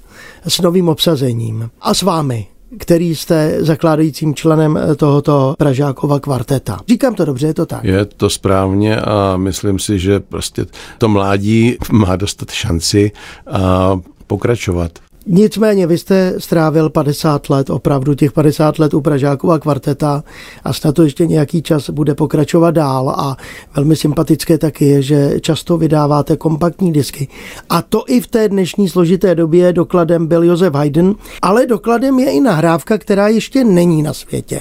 s 0.48 0.62
novým 0.62 0.90
obsazením. 0.90 1.70
A 1.82 1.94
s 1.94 2.02
vámi 2.02 2.48
který 2.78 3.16
jste 3.16 3.58
zakládajícím 3.60 4.36
členem 4.36 4.80
tohoto 4.96 5.56
Pražákova 5.58 6.20
kvarteta. 6.20 6.80
Říkám 6.90 7.16
to 7.16 7.26
dobře, 7.26 7.48
je 7.48 7.54
to 7.54 7.66
tak? 7.66 7.84
Je 7.84 8.06
to 8.06 8.30
správně 8.30 8.98
a 8.98 9.38
myslím 9.38 9.80
si, 9.80 10.00
že 10.00 10.20
prostě 10.20 10.66
to 10.98 11.08
mládí 11.08 11.78
má 11.92 12.16
dostat 12.16 12.52
šanci 12.52 13.12
a 13.48 14.00
pokračovat. 14.28 14.92
Nicméně 15.28 15.88
vy 15.88 15.98
jste 15.98 16.34
strávil 16.38 16.90
50 16.90 17.50
let, 17.50 17.70
opravdu 17.70 18.14
těch 18.14 18.32
50 18.32 18.80
let 18.80 18.94
u 18.94 19.02
Pražákova 19.02 19.60
kvarteta 19.60 20.24
a 20.64 20.74
snad 20.74 20.96
to 20.96 21.04
ještě 21.04 21.28
nějaký 21.28 21.62
čas 21.62 21.90
bude 21.90 22.16
pokračovat 22.16 22.72
dál 22.72 23.10
a 23.10 23.38
velmi 23.76 23.96
sympatické 23.96 24.58
taky 24.58 24.86
je, 24.86 25.02
že 25.02 25.40
často 25.42 25.78
vydáváte 25.78 26.38
kompaktní 26.38 26.94
disky. 26.94 27.28
A 27.70 27.82
to 27.82 28.04
i 28.08 28.22
v 28.22 28.28
té 28.28 28.50
dnešní 28.50 28.90
složité 28.90 29.36
době 29.36 29.74
dokladem 29.74 30.28
byl 30.28 30.44
Josef 30.44 30.74
Haydn, 30.74 31.12
ale 31.42 31.66
dokladem 31.66 32.20
je 32.20 32.32
i 32.32 32.42
nahrávka, 32.42 32.98
která 32.98 33.28
ještě 33.28 33.64
není 33.64 34.04
na 34.04 34.14
světě. 34.14 34.60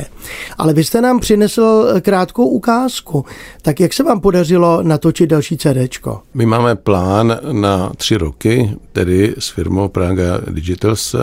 Ale 0.59 0.75
vy 0.75 0.85
jste 0.85 1.01
nám 1.01 1.21
přinesl 1.21 1.87
krátkou 2.01 2.47
ukázku. 2.47 3.25
Tak 3.63 3.81
jak 3.81 3.93
se 3.93 4.03
vám 4.03 4.21
podařilo 4.21 4.83
natočit 4.83 5.31
další 5.31 5.57
CDčko? 5.57 6.21
My 6.35 6.47
máme 6.47 6.77
plán 6.77 7.39
na 7.53 7.93
tři 7.97 8.17
roky, 8.17 8.71
tedy 8.93 9.35
s 9.39 9.49
firmou 9.49 9.89
Praga 9.89 10.41
Digitals, 10.55 11.15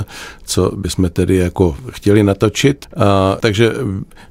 co 0.44 0.72
bychom 0.76 1.10
tedy 1.10 1.36
jako 1.36 1.78
chtěli 1.92 2.24
natočit. 2.24 2.86
A, 2.98 3.38
takže 3.40 3.74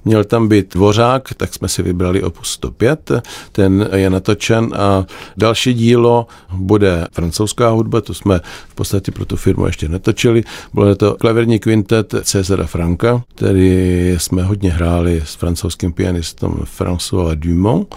měl 0.04 0.24
tam 0.24 0.48
být 0.48 0.74
dvořák, 0.74 1.34
tak 1.34 1.54
jsme 1.54 1.68
si 1.68 1.82
vybrali 1.82 2.22
opus 2.22 2.50
105, 2.50 3.10
ten 3.52 3.88
je 3.94 4.10
natočen 4.10 4.74
a 4.76 5.04
další 5.36 5.74
dílo 5.74 6.26
bude 6.52 7.06
francouzská 7.12 7.68
hudba, 7.68 8.00
to 8.00 8.14
jsme 8.14 8.40
v 8.68 8.74
podstatě 8.74 9.12
pro 9.12 9.24
tu 9.24 9.36
firmu 9.36 9.66
ještě 9.66 9.88
netočili. 9.88 10.42
Bylo 10.74 10.94
to 10.94 11.16
klaverní 11.20 11.58
kvintet 11.58 12.14
Cezara 12.22 12.66
Franka, 12.66 13.22
který 13.34 14.14
jsme 14.18 14.42
hodně 14.42 14.70
hráli 14.70 15.22
s 15.24 15.34
francouzským 15.34 15.92
pianistou 15.92 16.64
François 16.78 17.34
Dumont 17.34 17.94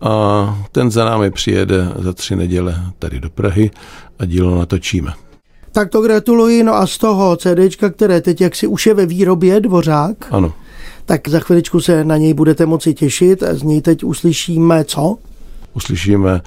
a 0.00 0.66
ten 0.72 0.90
za 0.90 1.04
námi 1.04 1.30
přijede 1.30 1.92
za 1.98 2.12
tři 2.12 2.36
neděle 2.36 2.82
tady 2.98 3.20
do 3.20 3.30
Prahy 3.30 3.70
a 4.18 4.24
dílo 4.24 4.58
natočíme. 4.58 5.25
Tak 5.76 5.90
to 5.90 6.00
gratuluji. 6.00 6.62
No 6.62 6.74
a 6.74 6.86
z 6.86 6.98
toho 6.98 7.36
CDčka, 7.36 7.90
které 7.90 8.20
teď 8.20 8.40
jaksi 8.40 8.66
už 8.66 8.86
je 8.86 8.94
ve 8.94 9.06
výrobě, 9.06 9.60
Dvořák. 9.60 10.16
Ano. 10.30 10.52
Tak 11.04 11.28
za 11.28 11.40
chviličku 11.40 11.80
se 11.80 12.04
na 12.04 12.16
něj 12.16 12.34
budete 12.34 12.66
moci 12.66 12.94
těšit. 12.94 13.42
Z 13.50 13.62
něj 13.62 13.80
teď 13.80 14.04
uslyšíme 14.04 14.84
co? 14.84 15.16
Uslyšíme 15.74 16.40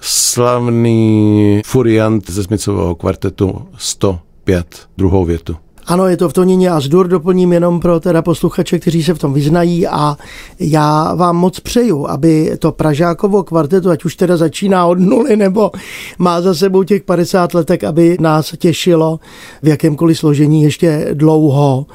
slavný 0.00 1.60
furiant 1.66 2.30
ze 2.30 2.42
Smicového 2.42 2.94
kvartetu 2.94 3.68
105, 3.78 4.88
druhou 4.98 5.24
větu. 5.24 5.56
Ano, 5.88 6.06
je 6.06 6.16
to 6.16 6.28
v 6.28 6.32
Tonině 6.32 6.70
a 6.70 6.80
zdur, 6.80 7.08
doplním 7.08 7.52
jenom 7.52 7.80
pro 7.80 8.00
teda 8.00 8.22
posluchače, 8.22 8.78
kteří 8.78 9.02
se 9.02 9.14
v 9.14 9.18
tom 9.18 9.32
vyznají 9.32 9.86
a 9.86 10.16
já 10.58 11.14
vám 11.14 11.36
moc 11.36 11.60
přeju, 11.60 12.08
aby 12.08 12.52
to 12.58 12.72
Pražákovo 12.72 13.42
kvarteto, 13.42 13.90
ať 13.90 14.04
už 14.04 14.16
teda 14.16 14.36
začíná 14.36 14.86
od 14.86 14.98
nuly 14.98 15.36
nebo 15.36 15.70
má 16.18 16.40
za 16.40 16.54
sebou 16.54 16.82
těch 16.82 17.02
50 17.02 17.54
letek, 17.54 17.84
aby 17.84 18.16
nás 18.20 18.54
těšilo 18.58 19.20
v 19.62 19.68
jakémkoliv 19.68 20.18
složení 20.18 20.62
ještě 20.62 21.08
dlouho 21.12 21.86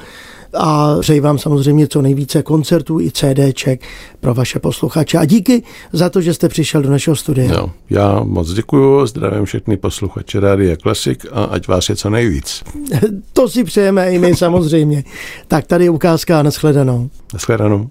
a 0.54 0.96
přeji 1.00 1.20
vám 1.20 1.38
samozřejmě 1.38 1.86
co 1.86 2.02
nejvíce 2.02 2.42
koncertů 2.42 3.00
i 3.00 3.10
CDček 3.10 3.82
pro 4.20 4.34
vaše 4.34 4.58
posluchače. 4.58 5.18
A 5.18 5.24
díky 5.24 5.62
za 5.92 6.10
to, 6.10 6.20
že 6.20 6.34
jste 6.34 6.48
přišel 6.48 6.82
do 6.82 6.90
našeho 6.90 7.16
studia. 7.16 7.56
No, 7.56 7.70
já 7.90 8.20
moc 8.24 8.52
děkuji, 8.52 9.06
zdravím 9.06 9.44
všechny 9.44 9.76
posluchače 9.76 10.40
Rádia 10.40 10.76
Klasik 10.76 11.26
a 11.32 11.44
ať 11.44 11.68
vás 11.68 11.88
je 11.88 11.96
co 11.96 12.10
nejvíc. 12.10 12.62
to 13.32 13.48
si 13.48 13.64
přejeme 13.64 14.12
i 14.12 14.18
my 14.18 14.36
samozřejmě. 14.36 15.04
tak 15.48 15.66
tady 15.66 15.84
je 15.84 15.90
ukázka 15.90 16.40
a 16.40 16.42
nashledanou. 16.42 17.10
Nashledanou. 17.32 17.90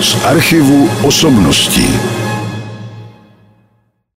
Z 0.00 0.24
archivu 0.24 0.88
osobností. 1.04 2.15